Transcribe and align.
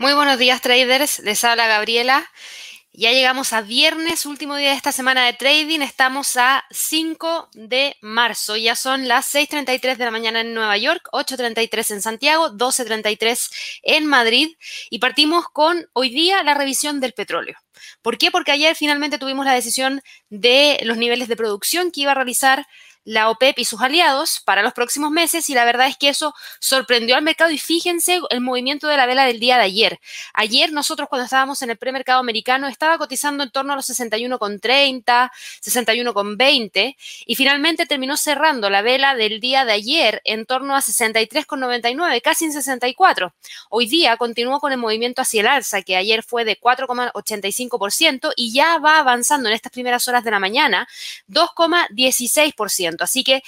Muy 0.00 0.14
buenos 0.14 0.38
días 0.38 0.62
traders, 0.62 1.18
les 1.18 1.44
habla 1.44 1.66
Gabriela. 1.66 2.26
Ya 2.94 3.12
llegamos 3.12 3.52
a 3.52 3.60
viernes, 3.60 4.24
último 4.24 4.56
día 4.56 4.70
de 4.70 4.76
esta 4.76 4.92
semana 4.92 5.26
de 5.26 5.34
trading. 5.34 5.80
Estamos 5.80 6.38
a 6.38 6.64
5 6.70 7.50
de 7.52 7.94
marzo. 8.00 8.56
Ya 8.56 8.76
son 8.76 9.08
las 9.08 9.34
6.33 9.34 9.98
de 9.98 10.04
la 10.06 10.10
mañana 10.10 10.40
en 10.40 10.54
Nueva 10.54 10.78
York, 10.78 11.06
8.33 11.12 11.90
en 11.90 12.00
Santiago, 12.00 12.48
12.33 12.52 13.50
en 13.82 14.06
Madrid. 14.06 14.56
Y 14.88 15.00
partimos 15.00 15.44
con 15.52 15.86
hoy 15.92 16.08
día 16.08 16.42
la 16.44 16.54
revisión 16.54 17.00
del 17.00 17.12
petróleo. 17.12 17.58
¿Por 18.00 18.16
qué? 18.16 18.30
Porque 18.30 18.52
ayer 18.52 18.74
finalmente 18.76 19.18
tuvimos 19.18 19.44
la 19.44 19.52
decisión 19.52 20.00
de 20.30 20.80
los 20.84 20.96
niveles 20.96 21.28
de 21.28 21.36
producción 21.36 21.90
que 21.90 22.00
iba 22.00 22.12
a 22.12 22.14
realizar 22.14 22.66
la 23.10 23.28
OPEP 23.28 23.58
y 23.58 23.64
sus 23.64 23.80
aliados 23.80 24.40
para 24.44 24.62
los 24.62 24.72
próximos 24.72 25.10
meses 25.10 25.50
y 25.50 25.54
la 25.54 25.64
verdad 25.64 25.88
es 25.88 25.96
que 25.96 26.08
eso 26.08 26.32
sorprendió 26.60 27.16
al 27.16 27.22
mercado 27.22 27.50
y 27.50 27.58
fíjense 27.58 28.20
el 28.30 28.40
movimiento 28.40 28.86
de 28.86 28.96
la 28.96 29.06
vela 29.06 29.26
del 29.26 29.40
día 29.40 29.56
de 29.56 29.64
ayer. 29.64 30.00
Ayer 30.32 30.70
nosotros 30.70 31.08
cuando 31.08 31.24
estábamos 31.24 31.60
en 31.62 31.70
el 31.70 31.76
premercado 31.76 32.20
americano 32.20 32.68
estaba 32.68 32.98
cotizando 32.98 33.42
en 33.42 33.50
torno 33.50 33.72
a 33.72 33.76
los 33.76 33.90
61,30, 33.90 35.30
61,20 35.60 36.96
y 37.26 37.34
finalmente 37.34 37.84
terminó 37.84 38.16
cerrando 38.16 38.70
la 38.70 38.80
vela 38.80 39.16
del 39.16 39.40
día 39.40 39.64
de 39.64 39.72
ayer 39.72 40.22
en 40.24 40.46
torno 40.46 40.76
a 40.76 40.80
63,99, 40.80 42.22
casi 42.22 42.44
en 42.44 42.52
64. 42.52 43.34
Hoy 43.70 43.88
día 43.88 44.16
continuó 44.18 44.60
con 44.60 44.70
el 44.70 44.78
movimiento 44.78 45.22
hacia 45.22 45.40
el 45.40 45.48
alza 45.48 45.82
que 45.82 45.96
ayer 45.96 46.22
fue 46.22 46.44
de 46.44 46.60
4,85% 46.60 48.34
y 48.36 48.52
ya 48.52 48.78
va 48.78 49.00
avanzando 49.00 49.48
en 49.48 49.56
estas 49.56 49.72
primeras 49.72 50.06
horas 50.06 50.22
de 50.22 50.30
la 50.30 50.38
mañana 50.38 50.86
2,16%. 51.28 52.99
Así 53.02 53.24
que 53.24 53.42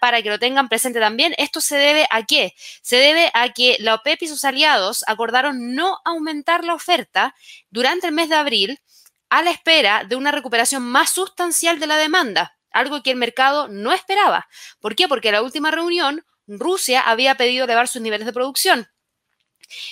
para 0.00 0.22
que 0.22 0.30
lo 0.30 0.38
tengan 0.38 0.68
presente 0.68 1.00
también, 1.00 1.34
esto 1.38 1.60
se 1.60 1.76
debe 1.76 2.06
a 2.10 2.24
qué? 2.24 2.54
Se 2.82 2.96
debe 2.96 3.30
a 3.34 3.50
que 3.52 3.76
la 3.80 3.94
OPEP 3.94 4.22
y 4.22 4.28
sus 4.28 4.44
aliados 4.44 5.04
acordaron 5.06 5.74
no 5.74 5.98
aumentar 6.04 6.64
la 6.64 6.74
oferta 6.74 7.34
durante 7.70 8.06
el 8.06 8.12
mes 8.12 8.28
de 8.28 8.36
abril 8.36 8.80
a 9.30 9.42
la 9.42 9.50
espera 9.50 10.04
de 10.04 10.16
una 10.16 10.30
recuperación 10.30 10.82
más 10.82 11.10
sustancial 11.10 11.80
de 11.80 11.86
la 11.86 11.96
demanda, 11.96 12.56
algo 12.70 13.02
que 13.02 13.10
el 13.10 13.16
mercado 13.16 13.68
no 13.68 13.92
esperaba. 13.92 14.48
¿Por 14.80 14.94
qué? 14.94 15.08
Porque 15.08 15.28
en 15.28 15.34
la 15.34 15.42
última 15.42 15.70
reunión 15.70 16.24
Rusia 16.46 17.00
había 17.00 17.36
pedido 17.36 17.64
elevar 17.64 17.88
sus 17.88 18.02
niveles 18.02 18.26
de 18.26 18.32
producción. 18.32 18.88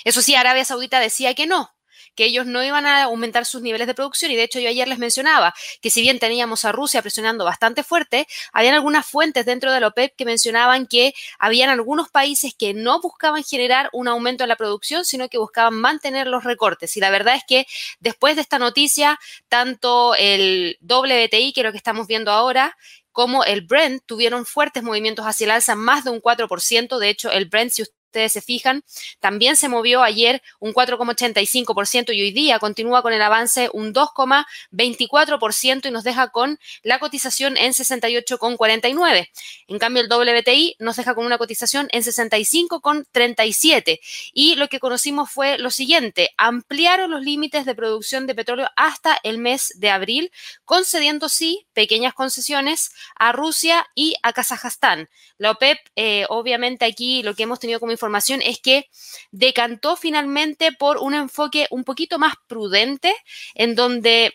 Eso 0.03 0.21
sí, 0.21 0.35
Arabia 0.35 0.65
Saudita 0.65 0.99
decía 0.99 1.33
que 1.33 1.47
no, 1.47 1.73
que 2.15 2.25
ellos 2.25 2.45
no 2.45 2.63
iban 2.63 2.85
a 2.85 3.03
aumentar 3.03 3.45
sus 3.45 3.61
niveles 3.61 3.87
de 3.87 3.93
producción 3.93 4.31
y 4.31 4.35
de 4.35 4.43
hecho 4.43 4.59
yo 4.59 4.69
ayer 4.69 4.87
les 4.87 4.99
mencionaba 4.99 5.53
que 5.81 5.89
si 5.89 6.01
bien 6.01 6.19
teníamos 6.19 6.65
a 6.65 6.71
Rusia 6.71 7.01
presionando 7.01 7.45
bastante 7.45 7.83
fuerte, 7.83 8.27
habían 8.51 8.75
algunas 8.75 9.05
fuentes 9.05 9.45
dentro 9.45 9.71
de 9.71 9.79
la 9.79 9.87
OPEP 9.87 10.15
que 10.15 10.25
mencionaban 10.25 10.87
que 10.87 11.13
habían 11.39 11.69
algunos 11.69 12.09
países 12.09 12.53
que 12.57 12.73
no 12.73 13.01
buscaban 13.01 13.43
generar 13.43 13.89
un 13.93 14.07
aumento 14.07 14.43
en 14.43 14.49
la 14.49 14.55
producción, 14.55 15.05
sino 15.05 15.29
que 15.29 15.37
buscaban 15.37 15.75
mantener 15.75 16.27
los 16.27 16.43
recortes. 16.43 16.95
Y 16.97 16.99
la 16.99 17.09
verdad 17.09 17.35
es 17.35 17.43
que 17.47 17.65
después 17.99 18.35
de 18.35 18.41
esta 18.41 18.59
noticia, 18.59 19.19
tanto 19.49 20.15
el 20.15 20.77
WTI, 20.81 21.53
que 21.53 21.61
es 21.61 21.65
lo 21.65 21.71
que 21.71 21.77
estamos 21.77 22.07
viendo 22.07 22.31
ahora, 22.31 22.77
como 23.11 23.43
el 23.43 23.61
Brent 23.61 24.03
tuvieron 24.05 24.45
fuertes 24.45 24.83
movimientos 24.83 25.25
hacia 25.25 25.45
el 25.45 25.51
alza, 25.51 25.75
más 25.75 26.03
de 26.03 26.09
un 26.09 26.21
4%. 26.21 26.97
De 26.97 27.09
hecho, 27.09 27.31
el 27.31 27.45
Brent, 27.45 27.71
si 27.71 27.83
usted 27.83 27.95
ustedes 28.13 28.31
se 28.31 28.41
fijan, 28.41 28.83
también 29.19 29.55
se 29.55 29.67
movió 29.69 30.03
ayer 30.03 30.43
un 30.59 30.71
4,85% 30.71 32.13
y 32.13 32.21
hoy 32.21 32.31
día 32.31 32.59
continúa 32.59 33.01
con 33.01 33.11
el 33.11 33.21
avance 33.23 33.71
un 33.73 33.91
2,24% 33.91 35.87
y 35.87 35.91
nos 35.91 36.03
deja 36.03 36.29
con 36.29 36.59
la 36.83 36.99
cotización 36.99 37.57
en 37.57 37.73
68,49. 37.73 39.29
En 39.67 39.79
cambio, 39.79 40.03
el 40.03 40.09
WTI 40.09 40.75
nos 40.77 40.95
deja 40.97 41.15
con 41.15 41.25
una 41.25 41.39
cotización 41.39 41.87
en 41.91 42.03
65,37. 42.03 43.99
Y 44.31 44.55
lo 44.55 44.67
que 44.67 44.79
conocimos 44.79 45.31
fue 45.31 45.57
lo 45.57 45.71
siguiente, 45.71 46.29
ampliaron 46.37 47.09
los 47.09 47.23
límites 47.23 47.65
de 47.65 47.73
producción 47.73 48.27
de 48.27 48.35
petróleo 48.35 48.69
hasta 48.75 49.19
el 49.23 49.39
mes 49.39 49.73
de 49.77 49.89
abril, 49.89 50.31
concediendo 50.65 51.29
sí 51.29 51.65
pequeñas 51.73 52.13
concesiones 52.13 52.91
a 53.15 53.31
Rusia 53.31 53.87
y 53.95 54.15
a 54.21 54.33
Kazajstán. 54.33 55.09
La 55.39 55.49
OPEP, 55.51 55.79
eh, 55.95 56.25
obviamente 56.29 56.85
aquí 56.85 57.23
lo 57.23 57.33
que 57.33 57.43
hemos 57.43 57.59
tenido 57.59 57.79
como 57.79 57.91
información 57.91 58.02
es 58.43 58.59
que 58.59 58.89
decantó 59.31 59.95
finalmente 59.95 60.71
por 60.71 60.97
un 60.97 61.13
enfoque 61.13 61.67
un 61.69 61.83
poquito 61.83 62.19
más 62.19 62.33
prudente, 62.47 63.13
en 63.55 63.75
donde 63.75 64.33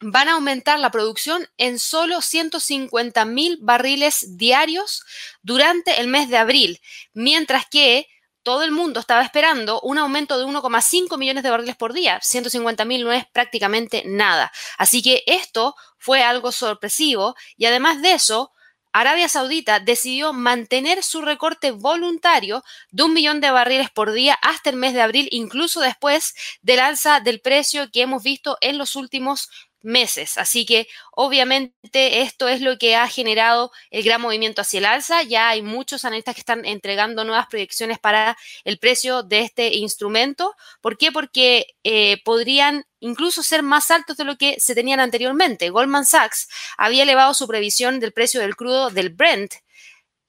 van 0.00 0.28
a 0.28 0.32
aumentar 0.32 0.78
la 0.78 0.90
producción 0.90 1.46
en 1.58 1.78
solo 1.78 2.22
150 2.22 3.24
mil 3.26 3.58
barriles 3.60 4.36
diarios 4.38 5.04
durante 5.42 6.00
el 6.00 6.06
mes 6.08 6.28
de 6.30 6.38
abril, 6.38 6.80
mientras 7.12 7.66
que 7.66 8.06
todo 8.42 8.62
el 8.62 8.70
mundo 8.70 9.00
estaba 9.00 9.22
esperando 9.22 9.80
un 9.82 9.98
aumento 9.98 10.38
de 10.38 10.46
1,5 10.46 11.18
millones 11.18 11.42
de 11.42 11.50
barriles 11.50 11.76
por 11.76 11.92
día. 11.92 12.18
150 12.22 12.84
mil 12.86 13.04
no 13.04 13.12
es 13.12 13.26
prácticamente 13.26 14.02
nada. 14.06 14.50
Así 14.78 15.02
que 15.02 15.22
esto 15.26 15.74
fue 15.98 16.22
algo 16.22 16.50
sorpresivo 16.50 17.34
y 17.56 17.66
además 17.66 18.00
de 18.00 18.12
eso, 18.12 18.52
Arabia 18.92 19.28
Saudita 19.28 19.78
decidió 19.78 20.32
mantener 20.32 21.02
su 21.02 21.22
recorte 21.22 21.70
voluntario 21.70 22.64
de 22.90 23.04
un 23.04 23.14
millón 23.14 23.40
de 23.40 23.50
barriles 23.50 23.90
por 23.90 24.12
día 24.12 24.38
hasta 24.42 24.70
el 24.70 24.76
mes 24.76 24.94
de 24.94 25.02
abril, 25.02 25.28
incluso 25.30 25.80
después 25.80 26.34
del 26.62 26.80
alza 26.80 27.20
del 27.20 27.40
precio 27.40 27.90
que 27.92 28.02
hemos 28.02 28.22
visto 28.22 28.58
en 28.60 28.78
los 28.78 28.96
últimos 28.96 29.48
meses. 29.82 30.38
Así 30.38 30.66
que 30.66 30.88
obviamente 31.12 32.22
esto 32.22 32.48
es 32.48 32.60
lo 32.60 32.78
que 32.78 32.96
ha 32.96 33.08
generado 33.08 33.72
el 33.90 34.02
gran 34.02 34.20
movimiento 34.20 34.62
hacia 34.62 34.78
el 34.78 34.86
alza. 34.86 35.22
Ya 35.22 35.48
hay 35.48 35.62
muchos 35.62 36.04
analistas 36.04 36.34
que 36.34 36.40
están 36.40 36.64
entregando 36.64 37.24
nuevas 37.24 37.46
proyecciones 37.46 37.98
para 37.98 38.36
el 38.64 38.78
precio 38.78 39.22
de 39.22 39.40
este 39.40 39.74
instrumento. 39.76 40.54
¿Por 40.80 40.98
qué? 40.98 41.12
Porque 41.12 41.66
eh, 41.84 42.22
podrían 42.24 42.84
incluso 43.00 43.42
ser 43.42 43.62
más 43.62 43.90
altos 43.90 44.16
de 44.16 44.24
lo 44.24 44.36
que 44.36 44.60
se 44.60 44.74
tenían 44.74 45.00
anteriormente. 45.00 45.70
Goldman 45.70 46.04
Sachs 46.04 46.48
había 46.76 47.02
elevado 47.02 47.34
su 47.34 47.46
previsión 47.46 48.00
del 48.00 48.12
precio 48.12 48.40
del 48.40 48.56
crudo 48.56 48.90
del 48.90 49.10
Brent 49.10 49.54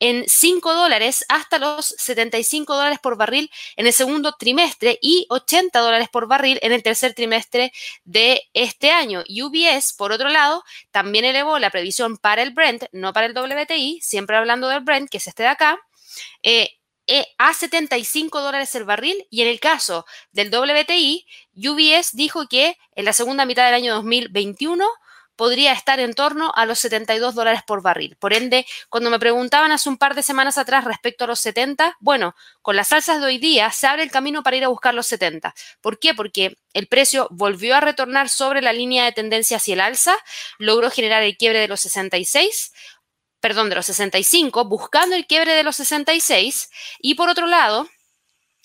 en 0.01 0.25
5 0.28 0.73
dólares 0.73 1.23
hasta 1.29 1.59
los 1.59 1.85
75 1.97 2.75
dólares 2.75 3.00
por 3.00 3.16
barril 3.16 3.51
en 3.78 3.85
el 3.85 3.94
segundo 3.94 4.34
trimestre 4.38 4.97
y 5.00 5.28
80 5.29 5.79
dólares 5.79 6.09
por 6.12 6.28
barril 6.28 6.59
en 6.63 6.72
el 6.72 6.81
tercer 6.81 7.13
trimestre 7.13 7.72
de 8.03 8.41
este 8.53 8.89
año. 8.89 9.23
UBS, 9.29 9.94
por 9.94 10.12
otro 10.12 10.28
lado, 10.28 10.63
también 10.89 11.23
elevó 11.23 11.59
la 11.59 11.69
previsión 11.69 12.17
para 12.17 12.41
el 12.41 12.51
Brent, 12.51 12.85
no 12.91 13.13
para 13.13 13.28
el 13.28 13.38
WTI, 13.38 14.00
siempre 14.01 14.35
hablando 14.35 14.67
del 14.67 14.81
Brent, 14.81 15.07
que 15.09 15.17
es 15.17 15.28
este 15.28 15.44
de 15.44 15.50
acá, 15.50 15.79
eh, 16.41 16.72
eh, 17.06 17.25
a 17.38 17.53
75 17.53 18.41
dólares 18.41 18.73
el 18.73 18.85
barril 18.85 19.28
y 19.29 19.41
en 19.41 19.50
el 19.50 19.59
caso 19.59 20.06
del 20.31 20.50
WTI, 20.50 21.28
UBS 21.56 22.16
dijo 22.16 22.47
que 22.47 22.78
en 22.95 23.06
la 23.06 23.13
segunda 23.13 23.45
mitad 23.45 23.66
del 23.66 23.75
año 23.75 23.94
2021 23.95 24.88
podría 25.41 25.74
estar 25.74 26.00
en 26.00 26.13
torno 26.13 26.52
a 26.56 26.68
los 26.68 26.78
72 26.78 27.34
dólares 27.34 27.63
por 27.66 27.81
barril. 27.81 28.16
Por 28.18 28.31
ende, 28.31 28.63
cuando 28.90 29.09
me 29.09 29.18
preguntaban 29.18 29.72
hace 29.72 29.90
un 29.90 29.97
par 29.97 30.13
de 30.13 30.22
semanas 30.22 30.59
atrás 30.59 30.84
respecto 30.84 31.24
a 31.24 31.28
los 31.28 31.40
70, 31.40 31.97
bueno, 32.00 32.35
con 32.62 32.75
las 32.75 32.90
salsas 32.90 33.19
de 33.19 33.25
hoy 33.25 33.40
día 33.40 33.72
se 33.72 33.88
abre 33.88 34.03
el 34.03 34.12
camino 34.12 34.44
para 34.44 34.57
ir 34.57 34.63
a 34.63 34.68
buscar 34.68 34.94
los 34.94 35.07
70. 35.07 35.56
¿Por 35.81 35.97
qué? 35.97 36.13
Porque 36.13 36.59
el 36.74 36.85
precio 36.85 37.28
volvió 37.31 37.75
a 37.75 37.80
retornar 37.80 38.30
sobre 38.30 38.62
la 38.62 38.72
línea 38.72 39.03
de 39.03 39.13
tendencia 39.13 39.57
hacia 39.57 39.74
el 39.74 39.81
alza, 39.81 40.16
logró 40.59 40.91
generar 40.91 41.24
el 41.24 41.35
quiebre 41.35 41.57
de 41.57 41.68
los 41.68 41.81
66, 41.81 42.72
perdón, 43.40 43.69
de 43.69 43.78
los 43.78 43.88
65, 43.88 44.66
buscando 44.66 45.16
el 45.16 45.25
quiebre 45.25 45.56
de 45.56 45.63
los 45.63 45.75
66 45.78 46.69
y 47.00 47.16
por 47.16 47.30
otro 47.30 47.47
lado, 47.47 47.90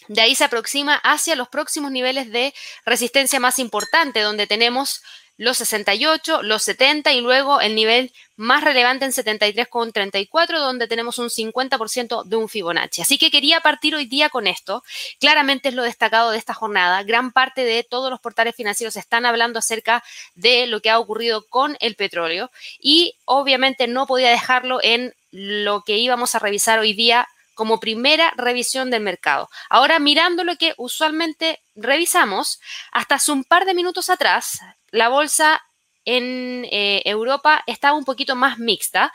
de 0.09 0.20
ahí 0.20 0.34
se 0.34 0.44
aproxima 0.44 0.97
hacia 0.97 1.36
los 1.36 1.48
próximos 1.48 1.91
niveles 1.91 2.31
de 2.31 2.53
resistencia 2.84 3.41
más 3.41 3.59
importante, 3.59 4.20
donde 4.20 4.47
tenemos 4.47 5.00
los 5.38 5.58
68, 5.58 6.42
los 6.42 6.62
70 6.62 7.12
y 7.12 7.20
luego 7.20 7.60
el 7.60 7.74
nivel 7.74 8.12
más 8.36 8.62
relevante 8.62 9.04
en 9.04 9.12
73,34, 9.12 10.58
donde 10.58 10.88
tenemos 10.88 11.19
un 11.19 11.28
50% 11.28 12.24
de 12.24 12.36
un 12.36 12.48
Fibonacci. 12.48 13.02
Así 13.02 13.19
que 13.19 13.30
quería 13.30 13.60
partir 13.60 13.94
hoy 13.94 14.06
día 14.06 14.28
con 14.28 14.47
esto. 14.47 14.83
Claramente 15.21 15.71
es 15.71 15.74
lo 15.74 15.83
destacado 15.83 16.30
de 16.30 16.38
esta 16.38 16.54
jornada. 16.54 17.03
Gran 17.03 17.33
parte 17.33 17.65
de 17.65 17.83
todos 17.83 18.10
los 18.10 18.21
portales 18.21 18.54
financieros 18.54 18.97
están 18.97 19.27
hablando 19.27 19.59
acerca 19.59 20.03
de 20.34 20.66
lo 20.66 20.80
que 20.80 20.91
ha 20.91 20.98
ocurrido 20.98 21.47
con 21.48 21.77
el 21.80 21.97
petróleo 21.97 22.50
y 22.78 23.15
obviamente 23.24 23.86
no 23.86 24.06
podía 24.06 24.30
dejarlo 24.30 24.80
en 24.83 25.15
lo 25.30 25.83
que 25.83 25.98
íbamos 25.98 26.34
a 26.34 26.38
revisar 26.38 26.78
hoy 26.78 26.92
día 26.92 27.28
como 27.56 27.80
primera 27.80 28.34
revisión 28.36 28.91
del 28.91 29.03
mercado. 29.03 29.48
Ahora 29.71 29.98
mirando 29.98 30.44
lo 30.44 30.56
que 30.56 30.74
usualmente 30.77 31.62
revisamos, 31.74 32.60
hasta 32.92 33.15
hace 33.15 33.33
un 33.33 33.44
par 33.44 33.65
de 33.65 33.72
minutos 33.72 34.10
atrás, 34.10 34.60
la 34.91 35.09
bolsa 35.09 35.62
en 36.06 36.65
eh, 36.71 37.03
Europa 37.04 37.62
estaba 37.66 37.98
un 37.98 38.04
poquito 38.04 38.36
más 38.36 38.59
mixta. 38.59 39.12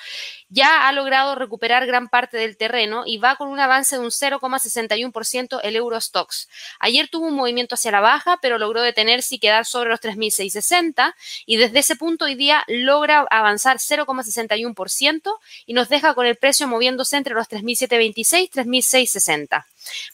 Ya 0.50 0.88
ha 0.88 0.91
logrado 0.91 1.35
recuperar 1.35 1.88
gran 1.88 2.09
parte 2.09 2.38
del 2.38 2.57
terreno 2.57 3.03
y 3.06 3.18
va 3.18 3.38
con 3.38 3.47
un 3.47 3.59
avance 3.59 3.95
de 3.95 4.01
un 4.01 4.12
0,61% 4.12 5.62
el 5.63 5.75
Eurostox. 5.77 6.50
Ayer 6.79 7.07
tuvo 7.07 7.27
un 7.27 7.35
movimiento 7.35 7.75
hacia 7.75 7.91
la 7.91 8.01
baja, 8.01 8.38
pero 8.41 8.57
logró 8.57 8.81
detenerse 8.81 9.35
y 9.35 9.39
quedar 9.39 9.65
sobre 9.65 9.89
los 9.89 10.01
3.660 10.01 11.15
y 11.45 11.56
desde 11.56 11.79
ese 11.79 11.95
punto 11.95 12.25
hoy 12.25 12.35
día 12.35 12.65
logra 12.68 13.25
avanzar 13.29 13.77
0,61% 13.77 15.38
y 15.65 15.73
nos 15.73 15.88
deja 15.88 16.13
con 16.13 16.25
el 16.25 16.35
precio 16.35 16.68
moviéndose 16.68 17.15
entre 17.15 17.33
los 17.33 17.47
3.726 17.47 18.41
y 18.41 18.50
3.660. 18.50 19.65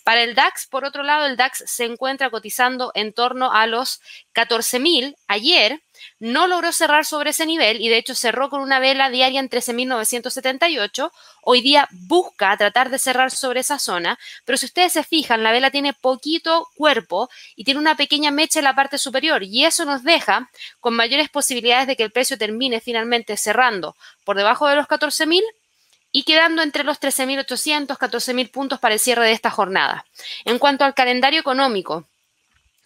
Para 0.03 0.23
el 0.23 0.35
DAX, 0.35 0.67
por 0.67 0.85
otro 0.85 1.03
lado, 1.03 1.25
el 1.25 1.37
DAX 1.37 1.63
se 1.67 1.85
encuentra 1.85 2.29
cotizando 2.29 2.91
en 2.95 3.13
torno 3.13 3.51
a 3.51 3.67
los 3.67 4.01
14.000 4.33 5.15
ayer 5.27 5.81
no 6.19 6.47
logró 6.47 6.71
cerrar 6.71 7.05
sobre 7.05 7.31
ese 7.31 7.45
nivel 7.45 7.81
y 7.81 7.89
de 7.89 7.97
hecho 7.97 8.15
cerró 8.15 8.49
con 8.49 8.61
una 8.61 8.79
vela 8.79 9.09
diaria 9.09 9.39
en 9.39 9.49
13.978. 9.49 11.11
Hoy 11.41 11.61
día 11.61 11.87
busca 11.91 12.55
tratar 12.57 12.89
de 12.89 12.99
cerrar 12.99 13.31
sobre 13.31 13.61
esa 13.61 13.79
zona, 13.79 14.19
pero 14.45 14.57
si 14.57 14.65
ustedes 14.65 14.93
se 14.93 15.03
fijan, 15.03 15.43
la 15.43 15.51
vela 15.51 15.71
tiene 15.71 15.93
poquito 15.93 16.67
cuerpo 16.75 17.29
y 17.55 17.63
tiene 17.63 17.79
una 17.79 17.95
pequeña 17.95 18.31
mecha 18.31 18.59
en 18.59 18.65
la 18.65 18.75
parte 18.75 18.97
superior 18.97 19.43
y 19.43 19.65
eso 19.65 19.85
nos 19.85 20.03
deja 20.03 20.49
con 20.79 20.95
mayores 20.95 21.29
posibilidades 21.29 21.87
de 21.87 21.95
que 21.95 22.03
el 22.03 22.11
precio 22.11 22.37
termine 22.37 22.81
finalmente 22.81 23.37
cerrando 23.37 23.95
por 24.23 24.37
debajo 24.37 24.67
de 24.67 24.75
los 24.75 24.87
14.000 24.87 25.41
y 26.11 26.23
quedando 26.23 26.61
entre 26.61 26.83
los 26.83 26.99
13.800, 26.99 27.97
14.000 27.97 28.51
puntos 28.51 28.79
para 28.79 28.95
el 28.95 28.99
cierre 28.99 29.25
de 29.25 29.31
esta 29.33 29.49
jornada. 29.49 30.05
En 30.45 30.59
cuanto 30.59 30.85
al 30.85 30.93
calendario 30.93 31.39
económico, 31.39 32.07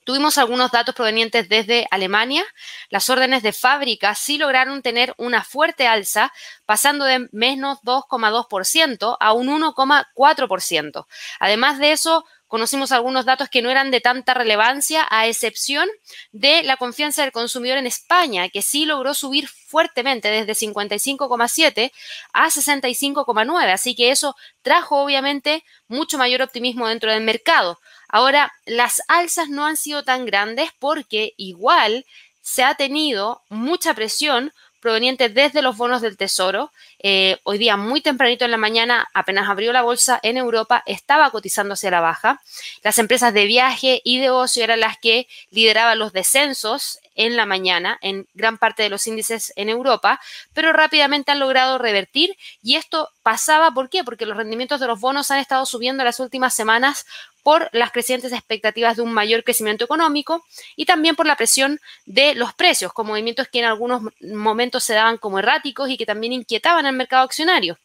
Tuvimos 0.04 0.40
algunos 0.40 0.72
datos 0.72 0.96
provenientes 0.96 1.48
desde 1.48 1.88
Alemania. 1.92 2.44
Las 2.90 3.10
órdenes 3.12 3.44
de 3.44 3.54
fábrica 3.54 4.16
sí 4.16 4.40
lograron 4.40 4.82
tener 4.82 5.14
una 5.18 5.44
fuerte 5.44 5.88
alza, 5.88 6.34
pasando 6.66 7.06
de 7.06 7.30
menos 7.32 7.80
2,2% 7.84 9.18
a 9.20 9.34
un 9.34 9.48
1,4%. 9.48 11.06
Además 11.40 11.78
de 11.78 11.92
eso, 11.92 12.26
conocimos 12.52 12.92
algunos 12.92 13.24
datos 13.24 13.48
que 13.48 13.62
no 13.62 13.70
eran 13.72 13.92
de 13.92 14.02
tanta 14.02 14.34
relevancia, 14.34 15.08
a 15.10 15.26
excepción 15.26 15.88
de 16.34 16.64
la 16.64 16.76
confianza 16.76 17.22
del 17.22 17.32
consumidor 17.32 17.78
en 17.78 17.88
España, 17.88 18.50
que 18.50 18.62
sí 18.62 18.84
logró 18.84 19.14
subir 19.14 19.48
fuertemente 19.48 20.28
desde 20.28 20.68
55,7 20.68 21.94
a 22.34 22.48
65,9. 22.48 23.72
Así 23.72 23.96
que 23.96 24.12
eso 24.12 24.36
trajo 24.64 25.02
obviamente 25.02 25.64
mucho 25.88 26.18
mayor 26.18 26.42
optimismo 26.42 26.90
dentro 26.90 27.10
del 27.10 27.24
mercado. 27.24 27.80
Ahora, 28.10 28.52
las 28.66 29.02
alzas 29.08 29.48
no 29.48 29.66
han 29.66 29.78
sido 29.78 30.04
tan 30.04 30.26
grandes 30.26 30.72
porque 30.78 31.34
igual 31.38 32.06
se 32.42 32.66
ha 32.66 32.76
tenido 32.76 33.44
mucha 33.48 33.94
presión 33.94 34.52
proveniente 34.82 35.30
desde 35.30 35.62
los 35.62 35.78
bonos 35.78 36.02
del 36.02 36.18
Tesoro. 36.18 36.72
Eh, 37.00 37.38
hoy 37.44 37.58
día, 37.58 37.78
muy 37.78 38.02
tempranito 38.02 38.44
en 38.44 38.52
la 38.52 38.58
mañana, 38.58 39.08
apenas 39.14 39.48
abrió 39.48 39.72
la 39.72 39.84
bolsa 39.84 40.20
en 40.24 40.36
Europa, 40.36 40.84
estaba 40.86 41.30
cotizando 41.32 41.76
hacia 41.76 41.92
la 41.92 42.02
baja. 42.02 42.42
Las 42.84 43.00
empresas 43.00 43.34
de 43.34 43.46
viaje 43.46 44.02
y 44.04 44.20
de 44.20 44.30
ocio 44.30 44.64
eran 44.64 44.82
las 44.82 44.98
que 44.98 45.28
lideraban 45.52 46.00
los 46.00 46.12
descensos 46.12 47.00
en 47.16 47.36
la 47.36 47.46
mañana 47.46 47.98
en 48.02 48.28
gran 48.34 48.58
parte 48.58 48.84
de 48.84 48.90
los 48.90 49.06
índices 49.06 49.54
en 49.56 49.70
Europa, 49.70 50.20
pero 50.54 50.74
rápidamente 50.74 51.32
han 51.32 51.40
logrado 51.40 51.78
revertir 51.78 52.36
y 52.64 52.76
esto 52.76 53.10
pasaba, 53.22 53.72
¿por 53.72 53.90
qué? 53.90 54.04
Porque 54.04 54.26
los 54.26 54.38
rendimientos 54.38 54.80
de 54.80 54.88
los 54.88 55.00
bonos 55.00 55.30
han 55.30 55.40
estado 55.40 55.66
subiendo 55.66 56.02
en 56.02 56.06
las 56.06 56.20
últimas 56.20 56.54
semanas 56.54 57.06
por 57.44 57.70
las 57.72 57.92
crecientes 57.92 58.32
expectativas 58.34 58.98
de 58.98 59.02
un 59.02 59.14
mayor 59.14 59.44
crecimiento 59.44 59.86
económico 59.86 60.46
y 60.76 60.86
también 60.86 61.16
por 61.16 61.26
la 61.26 61.36
presión 61.36 61.80
de 62.06 62.36
los 62.36 62.54
precios, 62.54 62.94
con 62.94 63.08
movimientos 63.08 63.48
que 63.48 63.60
en 63.60 63.66
algunos 63.66 64.04
momentos 64.22 64.84
se 64.84 64.94
daban 64.94 65.18
como 65.18 65.40
erráticos 65.40 65.90
y 65.90 65.98
que 65.98 66.06
también 66.06 66.34
inquietaban 66.34 66.86
al 66.86 66.96
mercado 66.96 67.24
accionario. 67.24 67.78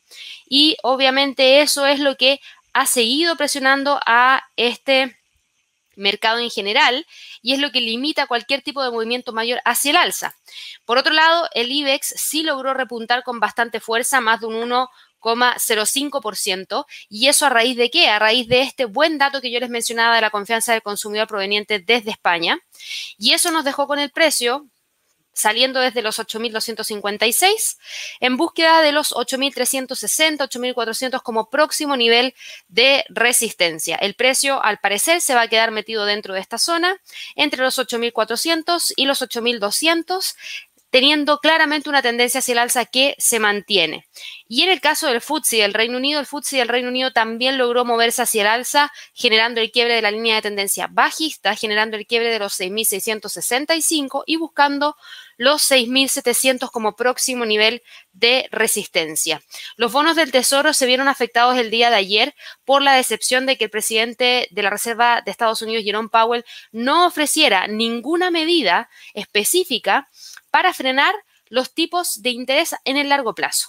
Y 0.49 0.77
obviamente 0.83 1.61
eso 1.63 1.87
es 1.87 2.01
lo 2.01 2.17
que 2.17 2.41
ha 2.73 2.87
seguido 2.87 3.37
presionando 3.37 4.01
a 4.05 4.43
este 4.57 5.17
mercado 5.97 6.39
en 6.39 6.51
general 6.51 7.07
y 7.43 7.55
es 7.55 7.59
lo 7.59 7.73
que 7.73 7.81
limita 7.81 8.27
cualquier 8.27 8.63
tipo 8.63 8.83
de 8.83 8.91
movimiento 8.91 9.33
mayor 9.33 9.61
hacia 9.65 9.91
el 9.91 9.97
alza. 9.97 10.37
Por 10.85 10.99
otro 10.99 11.13
lado, 11.13 11.49
el 11.55 11.73
IBEX 11.73 12.15
sí 12.17 12.43
logró 12.43 12.75
repuntar 12.75 13.23
con 13.23 13.41
bastante 13.41 13.81
fuerza, 13.81 14.21
más 14.21 14.41
de 14.41 14.47
un 14.47 14.57
1,05%. 15.35 16.87
¿Y 17.09 17.29
eso 17.29 17.47
a 17.47 17.51
raíz 17.51 17.77
de 17.77 17.91
qué? 17.91 18.09
A 18.09 18.19
raíz 18.19 18.49
de 18.49 18.63
este 18.63 18.85
buen 18.85 19.19
dato 19.19 19.41
que 19.41 19.51
yo 19.51 19.61
les 19.61 19.71
mencionaba 19.71 20.15
de 20.15 20.21
la 20.21 20.31
confianza 20.31 20.73
del 20.73 20.83
consumidor 20.83 21.27
proveniente 21.29 21.79
desde 21.81 22.11
España. 22.11 22.59
Y 23.19 23.33
eso 23.33 23.51
nos 23.51 23.65
dejó 23.65 23.87
con 23.87 23.99
el 23.99 24.11
precio 24.11 24.67
saliendo 25.37 25.81
desde 25.81 26.01
los 26.01 26.19
8.256 26.19 27.77
en 28.21 28.37
búsqueda 28.39 28.81
de 28.81 28.93
los 28.93 29.13
8.360, 29.13 30.39
8.400 30.39 31.23
como 31.23 31.51
próximo 31.51 31.97
nivel 31.97 32.35
de 32.69 33.05
resistencia. 33.11 33.97
El 33.97 34.15
precio, 34.15 34.65
al 34.65 34.79
parecer, 34.79 35.21
se 35.21 35.35
va 35.35 35.43
a 35.43 35.49
quedar 35.49 35.73
metido 35.73 36.07
dentro 36.07 36.33
de 36.33 36.41
esta 36.41 36.57
zona 36.57 36.97
entre 37.35 37.63
los 37.63 37.79
8.400 37.79 38.95
y 38.97 39.05
los 39.05 39.21
8.200 39.21 40.35
teniendo 40.97 41.41
claramente 41.41 41.91
una 41.91 42.01
tendencia 42.01 42.39
hacia 42.39 42.53
el 42.53 42.59
alza 42.59 42.87
que 42.87 43.17
se 43.19 43.39
mantiene. 43.39 44.07
Y 44.49 44.63
en 44.63 44.71
el 44.71 44.81
caso 44.81 45.09
del 45.09 45.21
FTSE 45.21 45.59
del 45.59 45.75
Reino 45.75 45.99
Unido, 45.99 46.21
el 46.21 46.25
FTSE 46.25 46.57
del 46.57 46.69
Reino 46.69 46.89
Unido 46.89 47.13
también 47.13 47.59
logró 47.59 47.85
moverse 47.85 48.23
hacia 48.23 48.41
el 48.41 48.49
alza, 48.49 48.91
generando 49.13 49.61
el 49.61 49.71
quiebre 49.71 49.95
de 49.95 50.01
la 50.01 50.11
línea 50.11 50.37
de 50.37 50.41
tendencia 50.41 50.89
bajista, 50.91 51.55
generando 51.55 51.99
el 51.99 52.07
quiebre 52.07 52.31
de 52.31 52.39
los 52.39 52.59
6.665 52.59 54.23
y 54.25 54.37
buscando 54.37 54.97
los 55.37 55.71
6.700 55.71 56.71
como 56.71 56.97
próximo 56.97 57.45
nivel 57.45 57.83
de 58.13 58.49
resistencia. 58.51 59.43
Los 59.77 59.93
bonos 59.93 60.17
del 60.17 60.33
Tesoro 60.33 60.73
se 60.73 60.87
vieron 60.87 61.09
afectados 61.09 61.59
el 61.59 61.71
día 61.71 61.91
de 61.91 61.97
ayer 61.97 62.35
por 62.65 62.81
la 62.81 62.95
decepción 62.95 63.45
de 63.45 63.59
que 63.59 63.65
el 63.65 63.71
presidente 63.71 64.49
de 64.51 64.63
la 64.63 64.71
Reserva 64.71 65.21
de 65.21 65.31
Estados 65.31 65.61
Unidos, 65.61 65.85
Jerome 65.85 66.09
Powell, 66.09 66.47
no 66.73 67.07
ofreciera 67.07 67.67
ninguna 67.67 68.31
medida 68.31 68.89
específica 69.13 70.09
para 70.57 70.73
frenar 70.73 71.15
los 71.51 71.75
tipos 71.75 72.23
de 72.23 72.31
interés 72.31 72.75
en 72.87 72.97
el 72.97 73.11
largo 73.11 73.35
plazo. 73.35 73.69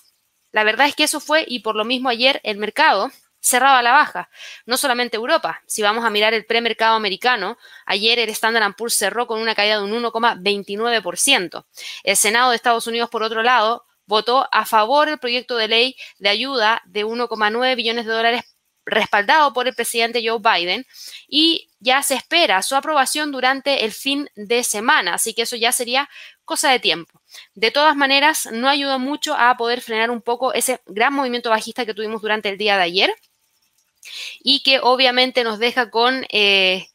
La 0.54 0.64
verdad 0.64 0.88
es 0.88 0.96
que 0.96 1.04
eso 1.04 1.20
fue, 1.20 1.44
y 1.46 1.60
por 1.60 1.76
lo 1.76 1.84
mismo 1.84 2.08
ayer 2.08 2.40
el 2.46 2.56
mercado 2.56 3.12
cerraba 3.42 3.82
la 3.82 3.92
baja. 3.92 4.30
No 4.66 4.78
solamente 4.78 5.18
Europa, 5.18 5.62
si 5.68 5.82
vamos 5.82 6.06
a 6.06 6.10
mirar 6.10 6.34
el 6.34 6.46
premercado 6.46 6.96
americano, 6.96 7.58
ayer 7.86 8.20
el 8.20 8.30
Standard 8.30 8.74
Poor's 8.78 8.96
cerró 8.96 9.28
con 9.28 9.42
una 9.42 9.54
caída 9.54 9.80
de 9.80 9.84
un 9.84 10.02
1,29%. 10.02 11.66
El 12.04 12.16
Senado 12.16 12.52
de 12.52 12.56
Estados 12.56 12.88
Unidos, 12.88 13.10
por 13.10 13.22
otro 13.22 13.44
lado, 13.44 13.84
votó 14.06 14.48
a 14.54 14.66
favor 14.66 15.10
del 15.10 15.20
proyecto 15.20 15.58
de 15.58 15.68
ley 15.68 15.98
de 16.20 16.30
ayuda 16.30 16.82
de 16.86 17.06
1,9 17.06 17.76
billones 17.76 18.06
de 18.06 18.14
dólares 18.14 18.46
respaldado 18.88 19.54
por 19.54 19.68
el 19.68 19.76
presidente 19.76 20.24
Joe 20.26 20.40
Biden 20.40 20.86
y 21.28 21.70
ya 21.80 22.02
se 22.02 22.16
espera 22.16 22.64
su 22.64 22.76
aprobación 22.76 23.32
durante 23.32 23.86
el 23.86 23.92
fin 23.92 24.30
de 24.36 24.64
semana, 24.64 25.16
así 25.16 25.34
que 25.34 25.44
eso 25.44 25.56
ya 25.56 25.72
sería 25.72 26.10
cosa 26.46 26.72
de 26.72 26.80
tiempo. 26.80 27.22
De 27.54 27.72
todas 27.72 27.96
maneras, 27.96 28.48
no 28.52 28.70
ayudó 28.70 28.98
mucho 28.98 29.36
a 29.36 29.56
poder 29.58 29.82
frenar 29.82 30.10
un 30.10 30.22
poco 30.22 30.54
ese 30.54 30.80
gran 30.88 31.14
movimiento 31.14 31.50
bajista 31.50 31.86
que 31.86 31.94
tuvimos 31.94 32.22
durante 32.22 32.50
el 32.50 32.58
día 32.58 32.78
de 32.78 32.84
ayer 32.84 33.14
y 34.42 34.62
que 34.64 34.80
obviamente 34.82 35.44
nos 35.44 35.60
deja 35.60 35.92
con 35.92 36.26
eh, 36.30 36.88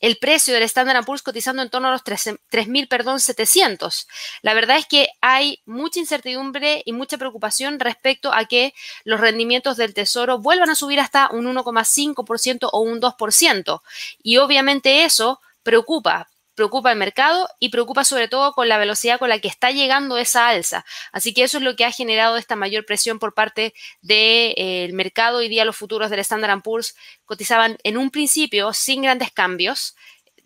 el 0.00 0.18
precio 0.18 0.54
del 0.54 0.62
Standard 0.64 1.04
Poor's 1.04 1.22
cotizando 1.22 1.62
en 1.62 1.70
torno 1.70 1.88
a 1.88 1.92
los 1.92 2.04
3.000, 2.04 2.88
perdón, 2.88 3.20
700. 3.20 4.06
La 4.42 4.54
verdad 4.54 4.78
es 4.78 4.86
que 4.86 5.08
hay 5.20 5.62
mucha 5.64 6.00
incertidumbre 6.00 6.82
y 6.84 6.92
mucha 6.92 7.18
preocupación 7.18 7.80
respecto 7.80 8.32
a 8.32 8.44
que 8.44 8.74
los 9.04 9.20
rendimientos 9.20 9.76
del 9.76 9.94
Tesoro 9.94 10.38
vuelvan 10.38 10.70
a 10.70 10.74
subir 10.74 11.00
hasta 11.00 11.30
un 11.32 11.46
1,5% 11.46 12.68
o 12.70 12.80
un 12.80 13.00
2%. 13.00 13.82
Y 14.22 14.36
obviamente 14.36 15.04
eso 15.04 15.40
preocupa 15.62 16.28
preocupa 16.56 16.90
el 16.90 16.98
mercado 16.98 17.48
y 17.60 17.68
preocupa 17.68 18.02
sobre 18.02 18.26
todo 18.26 18.52
con 18.52 18.68
la 18.68 18.78
velocidad 18.78 19.20
con 19.20 19.28
la 19.28 19.38
que 19.38 19.46
está 19.46 19.70
llegando 19.70 20.16
esa 20.16 20.48
alza. 20.48 20.84
Así 21.12 21.32
que 21.32 21.44
eso 21.44 21.58
es 21.58 21.62
lo 21.62 21.76
que 21.76 21.84
ha 21.84 21.92
generado 21.92 22.36
esta 22.36 22.56
mayor 22.56 22.84
presión 22.84 23.20
por 23.20 23.34
parte 23.34 23.74
del 24.00 24.54
eh, 24.56 24.90
mercado. 24.92 25.38
Hoy 25.38 25.48
día 25.48 25.64
los 25.64 25.76
futuros 25.76 26.10
del 26.10 26.20
Standard 26.20 26.62
Poor's 26.62 26.96
cotizaban 27.24 27.78
en 27.84 27.96
un 27.96 28.10
principio 28.10 28.72
sin 28.72 29.02
grandes 29.02 29.30
cambios, 29.30 29.94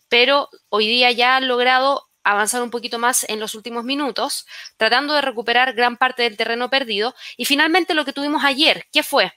pero 0.09 0.51
hoy 0.69 0.89
día 0.89 1.13
ya 1.13 1.37
han 1.37 1.49
logrado 1.49 2.09
avanzar 2.25 2.63
un 2.63 2.71
poquito 2.71 2.99
más 2.99 3.25
en 3.29 3.41
los 3.41 3.55
últimos 3.55 3.85
minutos, 3.85 4.47
tratando 4.77 5.15
de 5.15 5.23
recuperar 5.23 5.73
gran 5.73 5.97
parte 5.97 6.25
del 6.25 6.37
terreno 6.37 6.69
perdido. 6.69 7.15
Y 7.37 7.45
finalmente 7.45 7.95
lo 7.95 8.05
que 8.05 8.13
tuvimos 8.13 8.45
ayer, 8.45 8.87
¿qué 8.93 9.03
fue? 9.03 9.33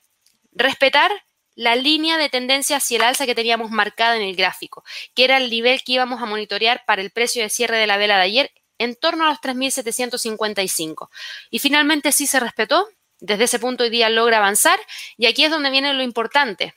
Respetar 0.51 1.12
la 1.56 1.76
línea 1.76 2.18
de 2.18 2.30
tendencia 2.30 2.78
hacia 2.78 2.98
el 2.98 3.04
alza 3.04 3.26
que 3.26 3.36
teníamos 3.36 3.72
marcada 3.72 4.16
en 4.16 4.24
el 4.24 4.36
gráfico, 4.36 4.84
que 5.14 5.24
era 5.24 5.38
el 5.38 5.50
nivel 5.50 5.84
que 5.84 5.94
íbamos 5.94 6.22
a 6.22 6.26
monitorear 6.26 6.84
para 6.86 7.02
el 7.02 7.12
precio 7.12 7.44
de 7.44 7.50
cierre 7.50 7.78
de 7.78 7.88
la 7.88 7.98
vela 7.98 8.18
de 8.18 8.24
ayer 8.24 8.52
en 8.78 8.96
torno 8.96 9.26
a 9.26 9.30
los 9.30 9.40
3.755. 9.40 11.10
Y 11.50 11.60
finalmente 11.60 12.12
sí 12.12 12.28
se 12.28 12.40
respetó, 12.40 12.88
desde 13.20 13.46
ese 13.46 13.60
punto 13.60 13.84
hoy 13.84 13.90
día 13.90 14.10
logra 14.10 14.38
avanzar 14.38 14.80
y 15.18 15.28
aquí 15.28 15.46
es 15.46 15.52
donde 15.52 15.70
viene 15.70 15.94
lo 15.94 16.04
importante. 16.04 16.74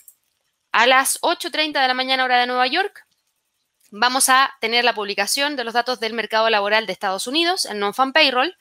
A 0.72 0.86
las 0.86 1.20
8.30 1.22 1.80
de 1.80 1.88
la 1.88 1.94
mañana 1.94 2.24
hora 2.24 2.38
de 2.38 2.46
Nueva 2.46 2.66
York, 2.66 3.05
vamos 3.90 4.28
a 4.28 4.54
tener 4.60 4.84
la 4.84 4.94
publicación 4.94 5.56
de 5.56 5.64
los 5.64 5.74
datos 5.74 6.00
del 6.00 6.12
mercado 6.12 6.50
laboral 6.50 6.86
de 6.86 6.92
Estados 6.92 7.26
Unidos, 7.26 7.64
el 7.66 7.78
non-fan 7.78 8.12
payroll. 8.12 8.56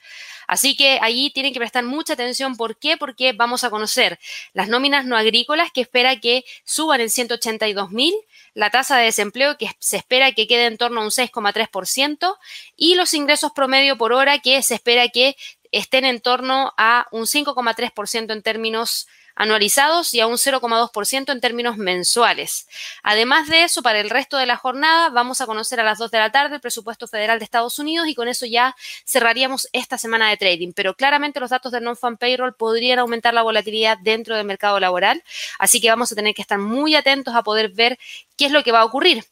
Así 0.48 0.76
que 0.76 1.00
allí 1.02 1.32
tienen 1.32 1.54
que 1.54 1.60
prestar 1.60 1.84
mucha 1.84 2.14
atención. 2.14 2.56
¿Por 2.56 2.78
qué? 2.78 2.98
Porque 2.98 3.34
vamos 3.34 3.64
a 3.64 3.70
conocer 3.70 4.20
las 4.54 4.68
nóminas 4.68 5.06
no 5.06 5.18
agrícolas 5.18 5.72
que 5.72 5.82
espera 5.82 6.20
que 6.20 6.46
suban 6.64 7.02
en 7.02 7.10
182 7.10 7.92
mil, 7.92 8.14
la 8.54 8.70
tasa 8.70 8.98
de 8.98 9.06
desempleo 9.06 9.58
que 9.58 9.70
se 9.80 9.98
espera 9.98 10.32
que 10.32 10.48
quede 10.48 10.68
en 10.68 10.78
torno 10.78 11.02
a 11.02 11.04
un 11.04 11.10
6,3% 11.10 12.38
y 12.76 12.96
los 12.96 13.14
ingresos 13.14 13.52
promedio 13.54 13.98
por 13.98 14.14
hora 14.14 14.40
que 14.40 14.62
se 14.62 14.76
espera 14.76 15.10
que 15.10 15.36
estén 15.72 16.06
en 16.06 16.22
torno 16.22 16.74
a 16.78 17.08
un 17.12 17.24
5,3% 17.24 18.32
en 18.32 18.42
términos 18.42 19.08
anualizados 19.36 20.14
y 20.14 20.22
a 20.22 20.28
un 20.28 20.38
0,2% 20.38 21.32
en 21.32 21.42
términos 21.42 21.78
mensuales. 21.78 22.68
Además 23.04 23.48
de 23.48 23.64
eso, 23.64 23.82
para 23.82 24.00
el 24.00 24.10
resto 24.10 24.38
de 24.38 24.46
la 24.46 24.58
jornada 24.58 25.10
vamos 25.10 25.42
a 25.42 25.46
conocer 25.46 25.80
a 25.80 25.84
las 25.84 26.00
2 26.00 26.12
de 26.12 26.20
la 26.20 26.32
tarde 26.32 26.56
el 26.56 26.62
presupuesto 26.62 27.08
federal 27.08 27.40
de 27.40 27.46
Estados 27.46 27.80
Unidos 27.80 28.08
y 28.08 28.16
con 28.16 28.28
eso 28.28 28.46
ya 28.46 28.76
cerraríamos 29.06 29.68
esta 29.74 29.98
semana 29.98 30.30
de 30.30 30.38
trading. 30.38 30.72
Pero 30.74 30.96
claramente 30.96 31.40
los 31.40 31.50
datos 31.50 31.72
del 31.72 31.84
non-fan 31.84 32.18
payroll 32.18 32.56
podrían 32.56 33.00
aumentar 33.00 33.34
la 33.34 33.44
volatilidad 33.44 33.98
dentro 34.02 34.36
del 34.36 34.46
mercado 34.46 34.80
laboral, 34.80 35.24
así 35.60 35.82
que 35.82 35.90
vamos 35.90 36.12
a 36.12 36.16
tener 36.16 36.34
que 36.34 36.42
estar 36.42 36.58
muy 36.58 36.96
atentos 36.96 37.36
a 37.36 37.44
poder 37.44 37.70
ver 37.70 38.00
qué 38.38 38.46
es 38.46 38.52
lo 38.52 38.64
que 38.64 38.72
va 38.72 38.82
a 38.82 38.86
ocurrir. 38.86 39.24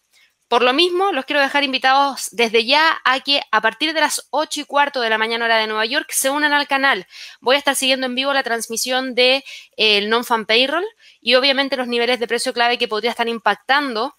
Por 0.54 0.62
lo 0.62 0.72
mismo, 0.72 1.12
los 1.14 1.26
quiero 1.26 1.42
dejar 1.42 1.64
invitados 1.64 2.30
desde 2.32 2.64
ya 2.64 3.02
a 3.06 3.22
que 3.22 3.42
a 3.50 3.60
partir 3.60 3.92
de 3.92 4.02
las 4.02 4.28
8 4.30 4.62
y 4.62 4.66
cuarto 4.66 5.02
de 5.02 5.10
la 5.10 5.18
mañana 5.18 5.46
hora 5.46 5.58
de 5.58 5.66
Nueva 5.66 5.88
York 5.88 6.12
se 6.12 6.30
unan 6.30 6.54
al 6.54 6.68
canal. 6.68 7.08
Voy 7.42 7.56
a 7.56 7.58
estar 7.58 7.76
siguiendo 7.76 8.06
en 8.06 8.14
vivo 8.14 8.32
la 8.36 8.44
transmisión 8.44 9.16
del 9.16 9.42
de, 9.42 9.46
eh, 9.78 10.08
non-fan 10.08 10.46
payroll 10.46 10.86
y 11.22 11.34
obviamente 11.34 11.76
los 11.76 11.88
niveles 11.88 12.20
de 12.20 12.28
precio 12.28 12.54
clave 12.54 12.78
que 12.78 12.88
podría 12.88 13.10
estar 13.10 13.28
impactando 13.28 14.16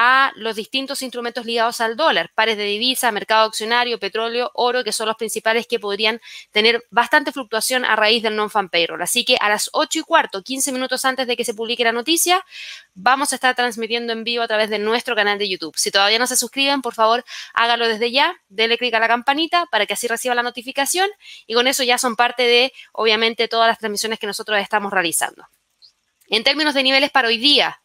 a 0.00 0.30
los 0.36 0.54
distintos 0.54 1.02
instrumentos 1.02 1.44
ligados 1.44 1.80
al 1.80 1.96
dólar, 1.96 2.30
pares 2.32 2.56
de 2.56 2.62
divisa, 2.62 3.10
mercado 3.10 3.48
accionario, 3.48 3.98
petróleo, 3.98 4.52
oro, 4.54 4.84
que 4.84 4.92
son 4.92 5.08
los 5.08 5.16
principales 5.16 5.66
que 5.66 5.80
podrían 5.80 6.20
tener 6.52 6.86
bastante 6.90 7.32
fluctuación 7.32 7.84
a 7.84 7.96
raíz 7.96 8.22
del 8.22 8.36
non-fan 8.36 8.68
payroll. 8.68 9.02
Así 9.02 9.24
que 9.24 9.36
a 9.40 9.48
las 9.48 9.70
8 9.72 9.98
y 9.98 10.02
cuarto, 10.02 10.44
15 10.44 10.70
minutos 10.70 11.04
antes 11.04 11.26
de 11.26 11.36
que 11.36 11.44
se 11.44 11.52
publique 11.52 11.82
la 11.82 11.90
noticia, 11.90 12.46
vamos 12.94 13.32
a 13.32 13.34
estar 13.34 13.56
transmitiendo 13.56 14.12
en 14.12 14.22
vivo 14.22 14.44
a 14.44 14.46
través 14.46 14.70
de 14.70 14.78
nuestro 14.78 15.16
canal 15.16 15.36
de 15.36 15.48
YouTube. 15.48 15.76
Si 15.76 15.90
todavía 15.90 16.20
no 16.20 16.28
se 16.28 16.36
suscriben, 16.36 16.80
por 16.80 16.94
favor, 16.94 17.24
hágalo 17.52 17.88
desde 17.88 18.12
ya, 18.12 18.36
denle 18.48 18.78
clic 18.78 18.94
a 18.94 19.00
la 19.00 19.08
campanita 19.08 19.66
para 19.66 19.84
que 19.84 19.94
así 19.94 20.06
reciba 20.06 20.36
la 20.36 20.44
notificación 20.44 21.10
y 21.48 21.54
con 21.54 21.66
eso 21.66 21.82
ya 21.82 21.98
son 21.98 22.14
parte 22.14 22.44
de, 22.44 22.72
obviamente, 22.92 23.48
todas 23.48 23.66
las 23.66 23.80
transmisiones 23.80 24.20
que 24.20 24.28
nosotros 24.28 24.60
estamos 24.60 24.92
realizando. 24.92 25.48
En 26.28 26.44
términos 26.44 26.74
de 26.74 26.84
niveles 26.84 27.10
para 27.10 27.26
hoy 27.26 27.38
día, 27.38 27.80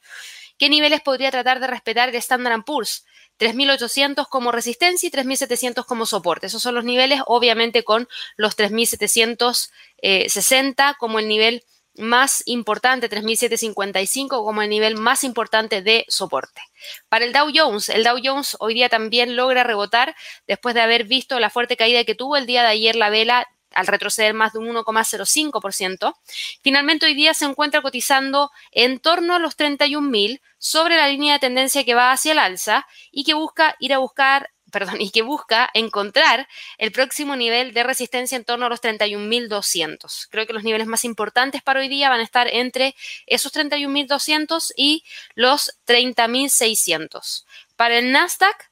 ¿Qué 0.63 0.70
niveles 0.70 1.01
podría 1.01 1.29
tratar 1.29 1.60
de 1.60 1.67
respetar 1.67 2.08
el 2.08 2.15
Standard 2.15 2.63
Poor's? 2.63 3.03
3.800 3.38 4.29
como 4.29 4.53
resistencia 4.53 5.05
y 5.05 5.12
3.700 5.12 5.86
como 5.86 6.05
soporte. 6.05 6.48
Esos 6.48 6.62
son 6.62 6.74
los 6.74 6.86
niveles, 6.86 7.20
obviamente 7.25 7.84
con 7.84 8.08
los 8.38 8.55
3.760 8.55 10.96
como 10.98 11.20
el 11.20 11.27
nivel 11.27 11.65
más 11.98 12.43
importante, 12.46 13.10
3.755 13.10 14.29
como 14.29 14.62
el 14.62 14.70
nivel 14.70 14.96
más 14.96 15.25
importante 15.25 15.82
de 15.82 16.05
soporte. 16.08 16.62
Para 17.10 17.25
el 17.25 17.34
Dow 17.34 17.51
Jones, 17.53 17.89
el 17.89 18.05
Dow 18.05 18.20
Jones 18.24 18.55
hoy 18.62 18.74
día 18.74 18.88
también 18.88 19.36
logra 19.36 19.65
rebotar 19.65 20.15
después 20.48 20.75
de 20.75 20.82
haber 20.82 21.03
visto 21.03 21.41
la 21.41 21.50
fuerte 21.50 21.75
caída 21.75 22.05
que 22.05 22.15
tuvo 22.15 22.38
el 22.38 22.46
día 22.46 22.62
de 22.62 22.70
ayer 22.70 22.96
la 22.96 23.10
vela 23.10 23.50
al 23.74 23.88
retroceder 23.88 24.34
más 24.34 24.53
de 24.53 24.60
un 24.60 24.68
1,05%. 24.68 26.13
Finalmente, 26.62 27.06
hoy 27.06 27.13
día 27.13 27.34
se 27.34 27.46
encuentra 27.46 27.82
cotizando 27.82 28.51
en 28.72 29.00
torno 29.00 29.36
a 29.36 29.39
los 29.39 29.58
31.000 29.58 30.42
sobre 30.58 30.96
la 30.96 31.08
línea 31.08 31.34
de 31.34 31.39
tendencia 31.39 31.84
que 31.84 31.96
va 31.96 32.12
hacia 32.12 32.32
el 32.32 32.39
alza 32.39 32.88
y 33.12 33.24
que 33.24 33.34
busca 33.34 33.75
ir 33.80 33.94
a 33.94 33.98
buscar 33.98 34.50
perdón, 34.74 35.00
y 35.01 35.12
que 35.12 35.22
busca 35.22 35.70
encontrar 35.75 36.48
el 36.80 36.92
próximo 36.92 37.36
nivel 37.36 37.74
de 37.74 37.84
resistencia 37.84 38.36
en 38.36 38.44
torno 38.44 38.65
a 38.65 38.70
los 38.70 38.82
31.200. 38.82 40.27
Creo 40.32 40.48
que 40.48 40.53
los 40.53 40.63
niveles 40.63 40.88
más 40.88 41.06
importantes 41.06 41.62
para 41.62 41.80
hoy 41.80 41.88
día 41.88 42.10
van 42.10 42.22
a 42.22 42.24
estar 42.24 42.48
entre 42.48 42.96
esos 43.27 43.53
31.200 43.53 44.74
y 44.75 45.03
los 45.36 45.77
30.600. 45.86 47.46
Para 47.75 48.00
el 48.00 48.12
Nasdaq, 48.12 48.72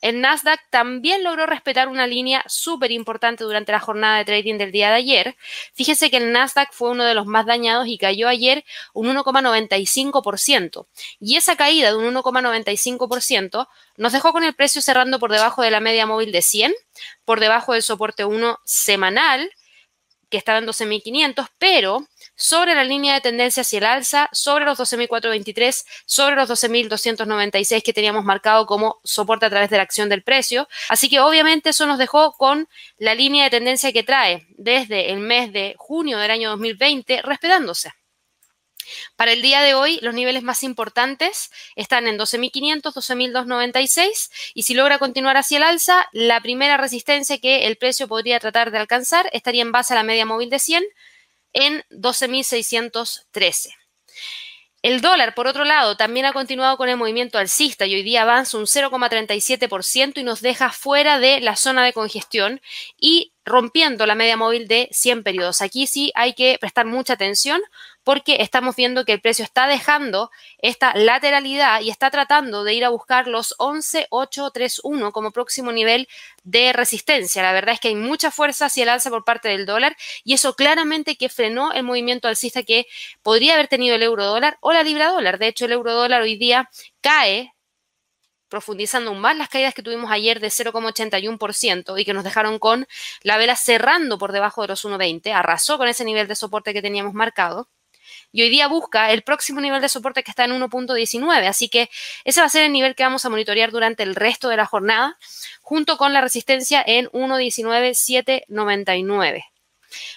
el 0.00 0.20
Nasdaq 0.20 0.60
también 0.70 1.22
logró 1.22 1.46
respetar 1.46 1.88
una 1.88 2.06
línea 2.06 2.42
súper 2.46 2.90
importante 2.90 3.44
durante 3.44 3.72
la 3.72 3.80
jornada 3.80 4.18
de 4.18 4.24
trading 4.24 4.56
del 4.56 4.72
día 4.72 4.88
de 4.88 4.96
ayer. 4.96 5.36
Fíjese 5.74 6.10
que 6.10 6.16
el 6.16 6.32
Nasdaq 6.32 6.72
fue 6.72 6.90
uno 6.90 7.04
de 7.04 7.14
los 7.14 7.26
más 7.26 7.46
dañados 7.46 7.86
y 7.86 7.98
cayó 7.98 8.28
ayer 8.28 8.64
un 8.94 9.14
1,95%. 9.14 10.86
Y 11.18 11.36
esa 11.36 11.56
caída 11.56 11.90
de 11.90 11.96
un 11.96 12.14
1,95% 12.14 13.68
nos 13.96 14.12
dejó 14.12 14.32
con 14.32 14.44
el 14.44 14.54
precio 14.54 14.80
cerrando 14.80 15.18
por 15.18 15.30
debajo 15.30 15.62
de 15.62 15.70
la 15.70 15.80
media 15.80 16.06
móvil 16.06 16.32
de 16.32 16.42
100, 16.42 16.72
por 17.24 17.40
debajo 17.40 17.74
del 17.74 17.82
soporte 17.82 18.24
1 18.24 18.58
semanal, 18.64 19.50
que 20.30 20.38
estaba 20.38 20.58
en 20.58 20.66
12.500, 20.66 21.48
pero 21.58 22.06
sobre 22.34 22.74
la 22.74 22.84
línea 22.84 23.14
de 23.14 23.20
tendencia 23.20 23.60
hacia 23.62 23.78
el 23.78 23.84
alza, 23.84 24.28
sobre 24.32 24.64
los 24.64 24.78
12.423, 24.78 25.84
sobre 26.06 26.36
los 26.36 26.48
12.296 26.48 27.82
que 27.82 27.92
teníamos 27.92 28.24
marcado 28.24 28.64
como 28.66 29.00
soporte 29.04 29.46
a 29.46 29.50
través 29.50 29.68
de 29.68 29.76
la 29.76 29.82
acción 29.82 30.08
del 30.08 30.22
precio. 30.22 30.68
Así 30.88 31.08
que 31.10 31.20
obviamente 31.20 31.70
eso 31.70 31.86
nos 31.86 31.98
dejó 31.98 32.32
con 32.32 32.68
la 32.98 33.14
línea 33.14 33.44
de 33.44 33.50
tendencia 33.50 33.92
que 33.92 34.02
trae 34.02 34.46
desde 34.50 35.10
el 35.12 35.18
mes 35.18 35.52
de 35.52 35.74
junio 35.76 36.18
del 36.18 36.30
año 36.30 36.50
2020 36.50 37.22
respetándose. 37.22 37.92
Para 39.16 39.32
el 39.32 39.42
día 39.42 39.62
de 39.62 39.74
hoy, 39.74 39.98
los 40.02 40.14
niveles 40.14 40.42
más 40.42 40.62
importantes 40.62 41.50
están 41.76 42.08
en 42.08 42.18
12.500, 42.18 42.82
12.296 42.82 44.30
y 44.54 44.62
si 44.62 44.74
logra 44.74 44.98
continuar 44.98 45.36
hacia 45.36 45.58
el 45.58 45.64
alza, 45.64 46.08
la 46.12 46.40
primera 46.40 46.76
resistencia 46.76 47.38
que 47.38 47.66
el 47.66 47.76
precio 47.76 48.08
podría 48.08 48.40
tratar 48.40 48.70
de 48.70 48.78
alcanzar 48.78 49.28
estaría 49.32 49.62
en 49.62 49.72
base 49.72 49.94
a 49.94 49.96
la 49.96 50.02
media 50.02 50.26
móvil 50.26 50.50
de 50.50 50.58
100 50.58 50.84
en 51.52 51.84
12.613. 51.90 53.74
El 54.82 55.02
dólar, 55.02 55.34
por 55.34 55.46
otro 55.46 55.64
lado, 55.64 55.98
también 55.98 56.24
ha 56.24 56.32
continuado 56.32 56.78
con 56.78 56.88
el 56.88 56.96
movimiento 56.96 57.36
alcista 57.36 57.84
y 57.84 57.94
hoy 57.94 58.02
día 58.02 58.22
avanza 58.22 58.56
un 58.56 58.64
0,37% 58.64 60.18
y 60.18 60.22
nos 60.22 60.40
deja 60.40 60.70
fuera 60.70 61.18
de 61.18 61.40
la 61.40 61.56
zona 61.56 61.84
de 61.84 61.92
congestión 61.92 62.62
y 62.98 63.34
rompiendo 63.44 64.06
la 64.06 64.14
media 64.14 64.36
móvil 64.36 64.68
de 64.68 64.88
100 64.92 65.22
periodos. 65.22 65.62
Aquí 65.62 65.86
sí 65.86 66.12
hay 66.14 66.34
que 66.34 66.58
prestar 66.60 66.86
mucha 66.86 67.14
atención 67.14 67.60
porque 68.04 68.38
estamos 68.40 68.76
viendo 68.76 69.04
que 69.04 69.12
el 69.12 69.20
precio 69.20 69.44
está 69.44 69.66
dejando 69.66 70.30
esta 70.58 70.94
lateralidad 70.94 71.80
y 71.80 71.90
está 71.90 72.10
tratando 72.10 72.64
de 72.64 72.74
ir 72.74 72.84
a 72.84 72.88
buscar 72.88 73.26
los 73.26 73.54
11.831 73.58 75.12
como 75.12 75.30
próximo 75.32 75.72
nivel 75.72 76.08
de 76.42 76.72
resistencia. 76.72 77.42
La 77.42 77.52
verdad 77.52 77.74
es 77.74 77.80
que 77.80 77.88
hay 77.88 77.94
mucha 77.94 78.30
fuerza 78.30 78.66
hacia 78.66 78.84
el 78.84 78.88
alza 78.88 79.10
por 79.10 79.24
parte 79.24 79.48
del 79.48 79.66
dólar 79.66 79.96
y 80.24 80.34
eso 80.34 80.54
claramente 80.54 81.16
que 81.16 81.28
frenó 81.28 81.72
el 81.72 81.82
movimiento 81.82 82.28
alcista 82.28 82.62
que 82.62 82.86
podría 83.22 83.54
haber 83.54 83.68
tenido 83.68 83.96
el 83.96 84.02
euro 84.02 84.24
dólar 84.24 84.58
o 84.60 84.72
la 84.72 84.82
libra 84.82 85.10
dólar. 85.10 85.38
De 85.38 85.48
hecho, 85.48 85.66
el 85.66 85.72
euro 85.72 85.92
dólar 85.94 86.22
hoy 86.22 86.36
día 86.36 86.70
cae 87.00 87.52
profundizando 88.50 89.10
aún 89.10 89.20
más 89.20 89.36
las 89.36 89.48
caídas 89.48 89.72
que 89.72 89.82
tuvimos 89.82 90.10
ayer 90.10 90.40
de 90.40 90.48
0,81% 90.48 91.98
y 91.98 92.04
que 92.04 92.12
nos 92.12 92.24
dejaron 92.24 92.58
con 92.58 92.86
la 93.22 93.38
vela 93.38 93.56
cerrando 93.56 94.18
por 94.18 94.32
debajo 94.32 94.62
de 94.62 94.68
los 94.68 94.84
1,20, 94.84 95.32
arrasó 95.32 95.78
con 95.78 95.88
ese 95.88 96.04
nivel 96.04 96.28
de 96.28 96.34
soporte 96.34 96.74
que 96.74 96.82
teníamos 96.82 97.14
marcado. 97.14 97.68
Y 98.32 98.42
hoy 98.42 98.50
día 98.50 98.68
busca 98.68 99.10
el 99.12 99.22
próximo 99.22 99.60
nivel 99.60 99.80
de 99.80 99.88
soporte 99.88 100.22
que 100.22 100.30
está 100.30 100.44
en 100.44 100.52
1.19. 100.52 101.46
Así 101.46 101.68
que 101.68 101.90
ese 102.24 102.40
va 102.40 102.46
a 102.46 102.50
ser 102.50 102.64
el 102.64 102.72
nivel 102.72 102.94
que 102.94 103.02
vamos 103.02 103.24
a 103.24 103.28
monitorear 103.28 103.70
durante 103.70 104.02
el 104.02 104.14
resto 104.14 104.48
de 104.48 104.56
la 104.56 104.66
jornada, 104.66 105.18
junto 105.62 105.96
con 105.96 106.12
la 106.12 106.20
resistencia 106.20 106.82
en 106.86 107.06
1.19.799. 107.06 109.44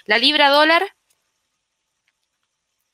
La 0.05 0.17
libra 0.17 0.49
dólar 0.49 0.93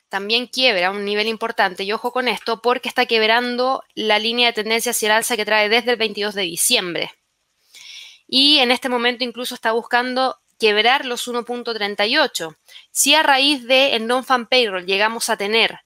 también 0.10 0.48
quiebra 0.48 0.92
un 0.92 1.06
nivel 1.06 1.28
importante. 1.28 1.84
Y 1.84 1.94
ojo 1.94 2.12
con 2.12 2.28
esto 2.28 2.62
porque 2.62 2.90
está 2.90 3.06
quebrando 3.06 3.84
la 3.96 4.20
línea 4.20 4.48
de 4.48 4.54
tendencia 4.54 4.92
hacia 4.92 5.08
el 5.08 5.12
alza 5.14 5.38
que 5.38 5.46
trae 5.46 5.70
desde 5.70 5.92
el 5.92 5.98
22 5.98 6.36
de 6.36 6.42
diciembre. 6.42 7.12
Y 8.28 8.60
en 8.60 8.72
este 8.72 8.90
momento 8.90 9.24
incluso 9.24 9.56
está 9.56 9.72
buscando 9.72 10.38
quebrar 10.60 11.06
los 11.06 11.28
1.38. 11.28 12.58
Si 12.92 13.16
a 13.16 13.24
raíz 13.24 13.66
del 13.66 13.94
el 13.94 14.08
non-fan 14.08 14.48
payroll 14.48 14.86
llegamos 14.86 15.30
a 15.30 15.38
tener 15.38 15.80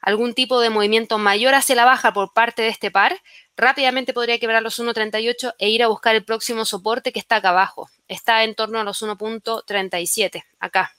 algún 0.00 0.34
tipo 0.34 0.60
de 0.60 0.70
movimiento 0.70 1.18
mayor 1.18 1.54
hacia 1.54 1.74
la 1.74 1.86
baja 1.86 2.12
por 2.12 2.32
parte 2.32 2.62
de 2.62 2.68
este 2.68 2.90
par, 2.90 3.20
rápidamente 3.56 4.12
podría 4.12 4.38
quebrar 4.38 4.62
los 4.62 4.78
1.38 4.78 5.54
e 5.58 5.70
ir 5.70 5.82
a 5.82 5.88
buscar 5.88 6.14
el 6.14 6.24
próximo 6.24 6.64
soporte 6.64 7.12
que 7.12 7.18
está 7.18 7.36
acá 7.36 7.50
abajo. 7.50 7.90
Está 8.06 8.44
en 8.44 8.54
torno 8.54 8.78
a 8.78 8.84
los 8.84 9.02
1.37, 9.02 10.44
acá. 10.60 10.94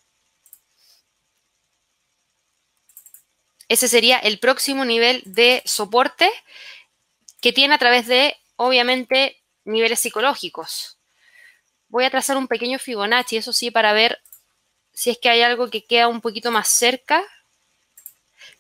Ese 3.67 3.88
sería 3.88 4.17
el 4.19 4.38
próximo 4.39 4.86
nivel 4.86 5.24
de 5.25 5.63
soporte 5.65 6.31
que 7.41 7.51
tiene 7.51 7.74
a 7.74 7.79
través 7.79 8.05
de, 8.07 8.38
obviamente, 8.55 9.41
niveles 9.63 10.00
psicológicos. 10.00 10.98
Voy 11.88 12.03
a 12.05 12.12
trazar 12.12 12.38
un 12.38 12.48
pequeño 12.48 12.77
Fibonacci, 12.79 13.38
eso 13.38 13.53
sí, 13.53 13.72
para 13.72 13.93
ver 13.93 14.22
si 14.93 15.10
es 15.10 15.17
que 15.17 15.29
hay 15.29 15.41
algo 15.41 15.69
que 15.69 15.84
queda 15.84 16.07
un 16.07 16.22
poquito 16.22 16.51
más 16.51 16.67
cerca. 16.67 17.24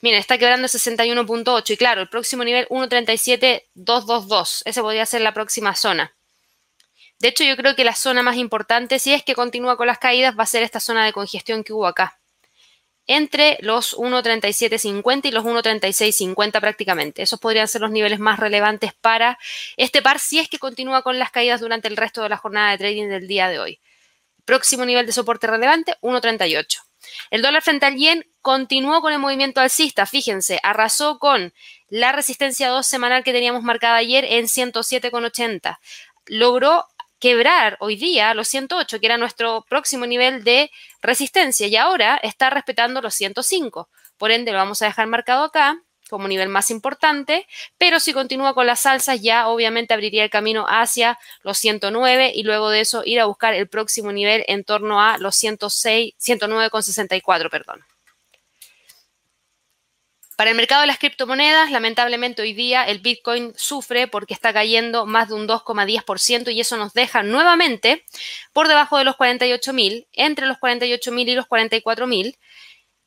Miren, 0.01 0.19
está 0.19 0.37
quebrando 0.37 0.67
61.8 0.67 1.69
y 1.71 1.77
claro, 1.77 2.01
el 2.01 2.09
próximo 2.09 2.43
nivel 2.43 2.67
1.37.222. 2.69 4.63
Ese 4.65 4.81
podría 4.81 5.05
ser 5.05 5.21
la 5.21 5.33
próxima 5.33 5.75
zona. 5.75 6.13
De 7.19 7.29
hecho, 7.29 7.43
yo 7.43 7.55
creo 7.55 7.75
que 7.75 7.83
la 7.83 7.95
zona 7.95 8.23
más 8.23 8.37
importante, 8.37 8.99
si 8.99 9.13
es 9.13 9.23
que 9.23 9.35
continúa 9.35 9.77
con 9.77 9.87
las 9.87 9.99
caídas, 9.99 10.37
va 10.37 10.43
a 10.43 10.47
ser 10.47 10.63
esta 10.63 10.79
zona 10.79 11.05
de 11.05 11.13
congestión 11.13 11.63
que 11.63 11.73
hubo 11.73 11.87
acá 11.87 12.19
entre 13.07 13.57
los 13.61 13.95
1.3750 13.97 15.25
y 15.25 15.31
los 15.31 15.43
1.3650 15.43 16.59
prácticamente. 16.59 17.21
Esos 17.21 17.39
podrían 17.39 17.67
ser 17.67 17.81
los 17.81 17.91
niveles 17.91 18.19
más 18.19 18.39
relevantes 18.39 18.93
para 18.93 19.37
este 19.77 20.01
par 20.01 20.19
si 20.19 20.39
es 20.39 20.49
que 20.49 20.59
continúa 20.59 21.01
con 21.01 21.19
las 21.19 21.31
caídas 21.31 21.61
durante 21.61 21.87
el 21.87 21.97
resto 21.97 22.23
de 22.23 22.29
la 22.29 22.37
jornada 22.37 22.71
de 22.71 22.77
trading 22.77 23.09
del 23.09 23.27
día 23.27 23.47
de 23.47 23.59
hoy. 23.59 23.79
Próximo 24.45 24.85
nivel 24.85 25.05
de 25.05 25.11
soporte 25.11 25.47
relevante, 25.47 25.95
1.38. 26.01 26.79
El 27.29 27.41
dólar 27.41 27.61
frente 27.61 27.85
al 27.85 27.95
yen 27.95 28.25
continuó 28.41 29.01
con 29.01 29.13
el 29.13 29.19
movimiento 29.19 29.61
alcista, 29.61 30.05
fíjense, 30.05 30.59
arrasó 30.63 31.19
con 31.19 31.53
la 31.89 32.11
resistencia 32.11 32.69
2 32.69 32.85
semanal 32.85 33.23
que 33.23 33.33
teníamos 33.33 33.63
marcada 33.63 33.95
ayer 33.95 34.25
en 34.25 34.45
107,80. 34.45 35.77
Logró 36.27 36.85
quebrar 37.19 37.77
hoy 37.79 37.95
día 37.95 38.33
los 38.33 38.47
108, 38.47 38.99
que 38.99 39.05
era 39.05 39.17
nuestro 39.17 39.65
próximo 39.69 40.05
nivel 40.05 40.43
de 40.43 40.71
resistencia, 41.01 41.67
y 41.67 41.75
ahora 41.75 42.19
está 42.21 42.49
respetando 42.49 43.01
los 43.01 43.13
105. 43.15 43.89
Por 44.17 44.31
ende, 44.31 44.51
lo 44.51 44.57
vamos 44.57 44.81
a 44.81 44.85
dejar 44.85 45.07
marcado 45.07 45.43
acá 45.43 45.81
como 46.09 46.27
nivel 46.27 46.49
más 46.49 46.69
importante, 46.69 47.47
pero 47.77 47.99
si 47.99 48.13
continúa 48.13 48.53
con 48.53 48.67
las 48.67 48.81
salsas 48.81 49.21
ya 49.21 49.47
obviamente 49.47 49.93
abriría 49.93 50.23
el 50.23 50.29
camino 50.29 50.65
hacia 50.67 51.17
los 51.41 51.57
109 51.57 52.31
y 52.35 52.43
luego 52.43 52.69
de 52.69 52.81
eso 52.81 53.01
ir 53.05 53.19
a 53.19 53.25
buscar 53.25 53.53
el 53.53 53.67
próximo 53.67 54.11
nivel 54.11 54.43
en 54.47 54.63
torno 54.63 55.01
a 55.01 55.17
los 55.17 55.35
106, 55.35 56.13
109,64, 56.19 57.49
perdón. 57.49 57.83
Para 60.35 60.49
el 60.49 60.57
mercado 60.57 60.81
de 60.81 60.87
las 60.87 60.97
criptomonedas, 60.97 61.71
lamentablemente 61.71 62.41
hoy 62.41 62.53
día 62.53 62.83
el 62.83 62.99
Bitcoin 62.99 63.53
sufre 63.55 64.07
porque 64.07 64.33
está 64.33 64.51
cayendo 64.51 65.05
más 65.05 65.29
de 65.29 65.35
un 65.35 65.47
2,10% 65.47 66.53
y 66.53 66.59
eso 66.59 66.75
nos 66.75 66.93
deja 66.93 67.23
nuevamente 67.23 68.05
por 68.51 68.67
debajo 68.67 68.97
de 68.97 69.05
los 69.05 69.15
48.000, 69.15 70.07
entre 70.11 70.45
los 70.47 70.57
48.000 70.57 71.29
y 71.29 71.35
los 71.35 71.45
44.000 71.45 72.37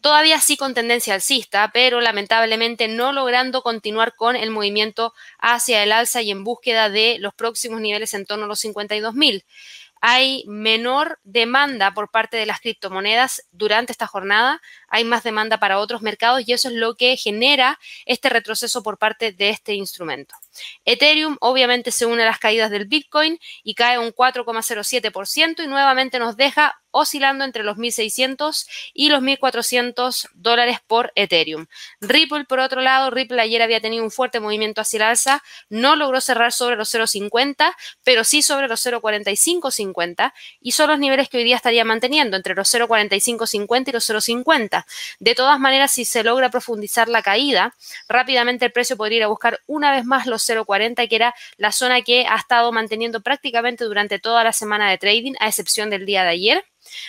todavía 0.00 0.40
sí 0.40 0.56
con 0.56 0.75
tendencia 0.75 1.14
alcista, 1.14 1.70
pero 1.75 2.00
lamentablemente 2.00 2.87
no 2.87 3.12
logrando 3.12 3.62
continuar 3.62 4.14
con 4.14 4.37
el 4.37 4.50
movimiento 4.50 5.12
hacia 5.38 5.82
el 5.82 5.90
alza 5.90 6.23
y 6.23 6.30
en 6.30 6.44
búsqueda 6.44 6.88
de 6.88 7.18
los 7.18 7.35
próximos 7.35 7.80
niveles 7.80 8.14
en 8.14 8.25
torno 8.25 8.44
a 8.44 8.49
los 8.49 8.64
52.000 8.64 9.44
hay 10.00 10.44
menor 10.47 11.18
demanda 11.25 11.92
por 11.92 12.11
parte 12.11 12.37
de 12.37 12.47
las 12.47 12.61
criptomonedas 12.61 13.47
durante 13.52 13.92
esta 13.92 14.06
jornada, 14.06 14.61
hay 14.88 15.04
más 15.04 15.23
demanda 15.23 15.59
para 15.59 15.78
otros 15.78 16.02
mercados 16.02 16.42
y 16.47 16.52
eso 16.52 16.68
es 16.68 16.75
lo 16.75 16.95
que 16.97 17.16
genera 17.16 17.78
este 18.07 18.28
retroceso 18.28 18.83
por 18.83 18.99
parte 18.99 19.33
de 19.33 19.50
este 19.50 19.75
instrumento. 19.75 20.35
Ethereum 20.85 21.37
obviamente 21.40 21.90
se 21.90 22.07
une 22.07 22.23
a 22.23 22.26
las 22.26 22.38
caídas 22.38 22.71
del 22.71 22.87
Bitcoin 22.87 23.38
y 23.62 23.75
cae 23.75 23.99
un 23.99 24.12
4,07% 24.12 25.62
y 25.62 25.66
nuevamente 25.66 26.18
nos 26.18 26.37
deja 26.37 26.80
oscilando 26.90 27.45
entre 27.45 27.62
los 27.62 27.76
1.600 27.76 28.66
y 28.95 29.11
los 29.11 29.23
1.400 29.23 30.28
dólares 30.35 30.78
por 30.87 31.12
Ethereum. 31.14 31.66
Ripple, 32.00 32.45
por 32.45 32.61
otro 32.61 32.80
lado, 32.80 33.11
Ripple 33.11 33.40
ayer 33.40 33.62
había 33.62 33.80
tenido 33.80 34.02
un 34.02 34.11
fuerte 34.11 34.40
movimiento 34.40 34.80
hacia 34.80 34.99
el 34.99 35.02
alza, 35.02 35.42
no 35.68 35.97
logró 35.97 36.21
cerrar 36.21 36.52
sobre 36.52 36.76
los 36.76 36.92
0.50, 36.92 37.75
pero 38.04 38.25
sí 38.25 38.42
sobre 38.42 38.68
los 38.68 38.85
0.4550 38.85 40.33
y 40.61 40.73
son 40.73 40.90
los 40.90 40.99
niveles 40.99 41.28
que 41.28 41.38
hoy 41.38 41.45
día 41.45 41.57
estaría 41.57 41.85
manteniendo 41.85 42.37
entre 42.37 42.54
los 42.54 42.73
0.4550 42.73 43.88
y 43.88 43.92
los 43.92 44.09
0.50. 44.09 44.77
De 45.18 45.35
todas 45.35 45.58
maneras, 45.58 45.92
si 45.92 46.04
se 46.04 46.23
logra 46.23 46.50
profundizar 46.50 47.08
la 47.08 47.23
caída, 47.23 47.75
rápidamente 48.08 48.64
el 48.64 48.73
precio 48.73 48.97
podría 48.97 49.18
ir 49.18 49.25
a 49.25 49.28
buscar 49.28 49.61
una 49.66 49.92
vez 49.92 50.04
más 50.04 50.26
los 50.26 50.49
0.40, 50.49 51.08
que 51.08 51.16
era 51.16 51.35
la 51.56 51.73
zona 51.73 52.02
que 52.02 52.26
ha 52.26 52.37
estado 52.37 52.73
manteniendo 52.73 53.20
prácticamente 53.20 53.85
durante 53.85 54.18
toda 54.18 54.44
la 54.44 54.52
semana 54.52 54.90
de 54.90 54.99
trading, 54.99 55.35
a 55.40 55.49
excepción 55.49 55.90
del 55.90 56.06
día 56.06 56.23
de 56.23 56.30
ayer. 56.30 56.64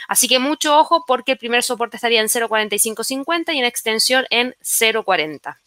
Así 0.08 0.28
que 0.28 0.40
mucho 0.40 0.78
ojo 0.78 1.06
porque 1.08 1.34
el 1.34 1.38
primer 1.38 1.64
soporte 1.64 1.98
estaría 1.98 2.22
en 2.22 2.28
0.4550 2.28 3.54
y 3.54 3.60
en 3.60 3.66
extensión 3.66 4.26
en 4.30 4.56
0.40. 4.62 5.58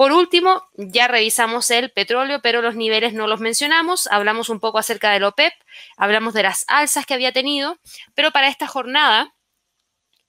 Por 0.00 0.12
último, 0.12 0.62
ya 0.78 1.08
revisamos 1.08 1.70
el 1.70 1.90
petróleo, 1.90 2.40
pero 2.40 2.62
los 2.62 2.74
niveles 2.74 3.12
no 3.12 3.26
los 3.26 3.38
mencionamos. 3.40 4.06
Hablamos 4.06 4.48
un 4.48 4.58
poco 4.58 4.78
acerca 4.78 5.10
del 5.12 5.24
OPEP, 5.24 5.52
hablamos 5.98 6.32
de 6.32 6.42
las 6.42 6.64
alzas 6.68 7.04
que 7.04 7.12
había 7.12 7.32
tenido, 7.32 7.76
pero 8.14 8.30
para 8.30 8.48
esta 8.48 8.66
jornada 8.66 9.34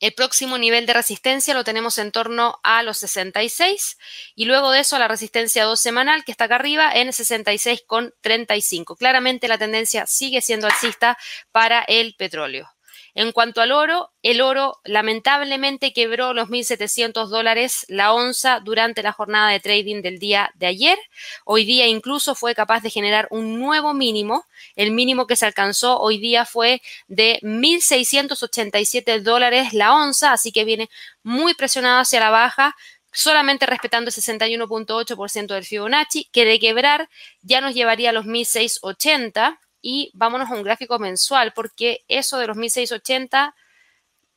el 0.01 0.13
próximo 0.13 0.57
nivel 0.57 0.85
de 0.85 0.93
resistencia 0.93 1.53
lo 1.53 1.63
tenemos 1.63 1.97
en 1.99 2.11
torno 2.11 2.59
a 2.63 2.83
los 2.83 2.97
66 2.97 3.97
y 4.35 4.45
luego 4.45 4.71
de 4.71 4.81
eso 4.81 4.99
la 4.99 5.07
resistencia 5.07 5.63
2 5.63 5.79
semanal 5.79 6.25
que 6.25 6.31
está 6.31 6.45
acá 6.45 6.55
arriba 6.55 6.91
en 6.93 7.09
66,35. 7.09 8.97
Claramente 8.97 9.47
la 9.47 9.57
tendencia 9.57 10.05
sigue 10.07 10.41
siendo 10.41 10.67
alcista 10.67 11.17
para 11.51 11.83
el 11.83 12.15
petróleo. 12.15 12.67
En 13.13 13.31
cuanto 13.31 13.61
al 13.61 13.71
oro, 13.71 14.11
el 14.23 14.41
oro 14.41 14.79
lamentablemente 14.83 15.93
quebró 15.93 16.33
los 16.33 16.49
1.700 16.49 17.27
dólares 17.27 17.85
la 17.89 18.13
onza 18.13 18.59
durante 18.59 19.03
la 19.03 19.11
jornada 19.11 19.49
de 19.49 19.59
trading 19.59 20.01
del 20.01 20.19
día 20.19 20.51
de 20.55 20.67
ayer. 20.67 20.97
Hoy 21.45 21.65
día 21.65 21.87
incluso 21.87 22.35
fue 22.35 22.55
capaz 22.55 22.81
de 22.81 22.89
generar 22.89 23.27
un 23.29 23.59
nuevo 23.59 23.93
mínimo. 23.93 24.45
El 24.75 24.91
mínimo 24.91 25.27
que 25.27 25.35
se 25.35 25.45
alcanzó 25.45 25.99
hoy 25.99 26.19
día 26.19 26.45
fue 26.45 26.81
de 27.07 27.39
1.687 27.41 29.21
dólares 29.21 29.73
la 29.73 29.93
onza, 29.93 30.31
así 30.31 30.51
que 30.51 30.63
viene 30.63 30.89
muy 31.23 31.53
presionado 31.53 31.99
hacia 31.99 32.19
la 32.19 32.29
baja 32.29 32.75
solamente 33.13 33.65
respetando 33.65 34.09
el 34.09 34.15
61.8% 34.15 35.47
del 35.53 35.65
Fibonacci, 35.65 36.29
que 36.31 36.45
de 36.45 36.59
quebrar 36.59 37.09
ya 37.41 37.61
nos 37.61 37.73
llevaría 37.73 38.11
a 38.11 38.13
los 38.13 38.25
1680 38.25 39.59
y 39.81 40.11
vámonos 40.13 40.49
a 40.49 40.53
un 40.53 40.63
gráfico 40.63 40.99
mensual, 40.99 41.53
porque 41.53 42.03
eso 42.07 42.37
de 42.37 42.47
los 42.47 42.57
1680 42.57 43.55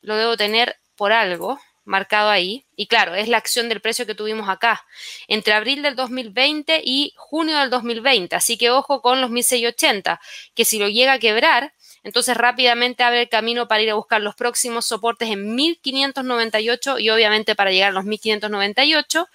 lo 0.01 0.17
debo 0.17 0.37
tener 0.37 0.77
por 0.97 1.13
algo 1.13 1.59
marcado 1.85 2.31
ahí. 2.31 2.65
Y 2.77 2.87
claro, 2.87 3.15
es 3.15 3.29
la 3.29 3.37
acción 3.37 3.69
del 3.69 3.81
precio 3.81 4.07
que 4.07 4.15
tuvimos 4.15 4.49
acá, 4.49 4.85
entre 5.29 5.53
abril 5.53 5.83
del 5.83 5.97
2020 5.97 6.81
y 6.85 7.13
junio 7.17 7.59
del 7.59 7.71
2020. 7.71 8.35
Así 8.37 8.57
que 8.57 8.71
ojo 8.71 9.03
con 9.03 9.21
los 9.21 9.31
1680, 9.31 10.21
que 10.55 10.65
si 10.65 10.79
lo 10.79 10.89
llega 10.89 11.15
a 11.15 11.19
quebrar, 11.19 11.75
entonces 12.05 12.37
rápidamente 12.37 13.03
abre 13.03 13.23
el 13.23 13.29
camino 13.29 13.67
para 13.67 13.83
ir 13.83 13.91
a 13.91 13.95
buscar 13.95 14.21
los 14.21 14.35
próximos 14.35 14.85
soportes 14.85 15.31
en 15.31 15.55
1598 15.55 16.99
y 16.99 17.11
obviamente 17.11 17.57
para 17.57 17.73
llegar 17.73 17.91
a 17.91 17.95
los 17.95 18.05
1598, 18.05 19.29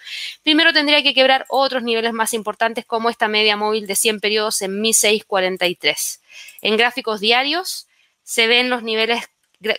primero 0.43 0.71
tendría 0.71 1.01
que 1.03 1.15
quebrar 1.15 1.45
otros 1.49 1.84
niveles 1.84 2.13
más 2.13 2.34
importantes 2.34 2.86
como 2.86 3.10
esta 3.10 3.27
media 3.27 3.58
móvil 3.58 3.88
de 3.88 3.95
100 3.95 4.19
periodos 4.19 4.62
en 4.62 4.79
1643. 4.79 6.21
En 6.62 6.77
gráficos 6.77 7.19
diarios 7.19 7.88
se 8.23 8.47
ven 8.47 8.69
los 8.69 8.84
niveles 8.84 9.27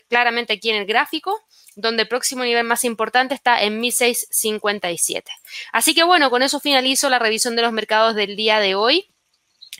claramente 0.08 0.54
aquí 0.54 0.70
en 0.70 0.76
el 0.76 0.86
gráfico 0.86 1.40
donde 1.76 2.02
el 2.02 2.08
próximo 2.08 2.44
nivel 2.44 2.64
más 2.64 2.84
importante 2.84 3.34
está 3.34 3.62
en 3.62 3.80
1657. 3.80 5.30
Así 5.72 5.94
que 5.94 6.02
bueno, 6.02 6.28
con 6.28 6.42
eso 6.42 6.60
finalizo 6.60 7.08
la 7.08 7.18
revisión 7.18 7.56
de 7.56 7.62
los 7.62 7.72
mercados 7.72 8.14
del 8.14 8.36
día 8.36 8.58
de 8.60 8.74
hoy. 8.74 9.06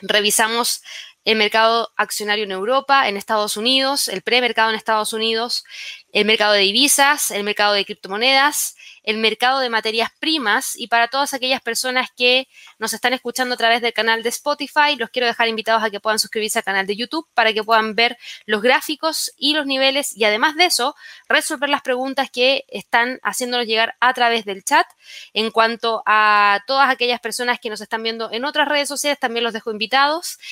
Revisamos 0.02 0.82
el 1.24 1.36
mercado 1.36 1.90
accionario 1.96 2.44
en 2.44 2.50
Europa, 2.50 3.08
en 3.08 3.16
Estados 3.16 3.56
Unidos, 3.56 4.08
el 4.08 4.22
premercado 4.22 4.70
en 4.70 4.76
Estados 4.76 5.12
Unidos, 5.12 5.64
el 6.12 6.24
mercado 6.24 6.54
de 6.54 6.60
divisas, 6.60 7.30
el 7.30 7.44
mercado 7.44 7.74
de 7.74 7.84
criptomonedas, 7.84 8.74
el 9.02 9.18
mercado 9.18 9.60
de 9.60 9.70
materias 9.70 10.10
primas 10.18 10.76
y 10.76 10.88
para 10.88 11.08
todas 11.08 11.32
aquellas 11.34 11.60
personas 11.60 12.08
que 12.16 12.48
nos 12.78 12.92
están 12.92 13.12
escuchando 13.12 13.54
a 13.54 13.58
través 13.58 13.80
del 13.80 13.92
canal 13.92 14.22
de 14.22 14.28
Spotify, 14.30 14.96
los 14.98 15.10
quiero 15.10 15.26
dejar 15.26 15.48
invitados 15.48 15.82
a 15.82 15.90
que 15.90 16.00
puedan 16.00 16.18
suscribirse 16.18 16.58
al 16.58 16.64
canal 16.64 16.86
de 16.86 16.96
YouTube 16.96 17.28
para 17.34 17.52
que 17.52 17.62
puedan 17.62 17.94
ver 17.94 18.16
los 18.46 18.62
gráficos 18.62 19.32
y 19.36 19.54
los 19.54 19.66
niveles 19.66 20.16
y 20.16 20.24
además 20.24 20.56
de 20.56 20.66
eso, 20.66 20.94
resolver 21.28 21.68
las 21.68 21.82
preguntas 21.82 22.30
que 22.30 22.64
están 22.68 23.20
haciéndonos 23.22 23.66
llegar 23.66 23.96
a 24.00 24.12
través 24.14 24.44
del 24.44 24.64
chat. 24.64 24.86
En 25.32 25.50
cuanto 25.50 26.02
a 26.06 26.60
todas 26.66 26.90
aquellas 26.90 27.20
personas 27.20 27.58
que 27.60 27.70
nos 27.70 27.80
están 27.80 28.02
viendo 28.02 28.30
en 28.32 28.44
otras 28.44 28.68
redes 28.68 28.88
sociales, 28.88 29.18
también 29.18 29.44
los 29.44 29.52
dejo 29.52 29.70
invitados. 29.70 30.38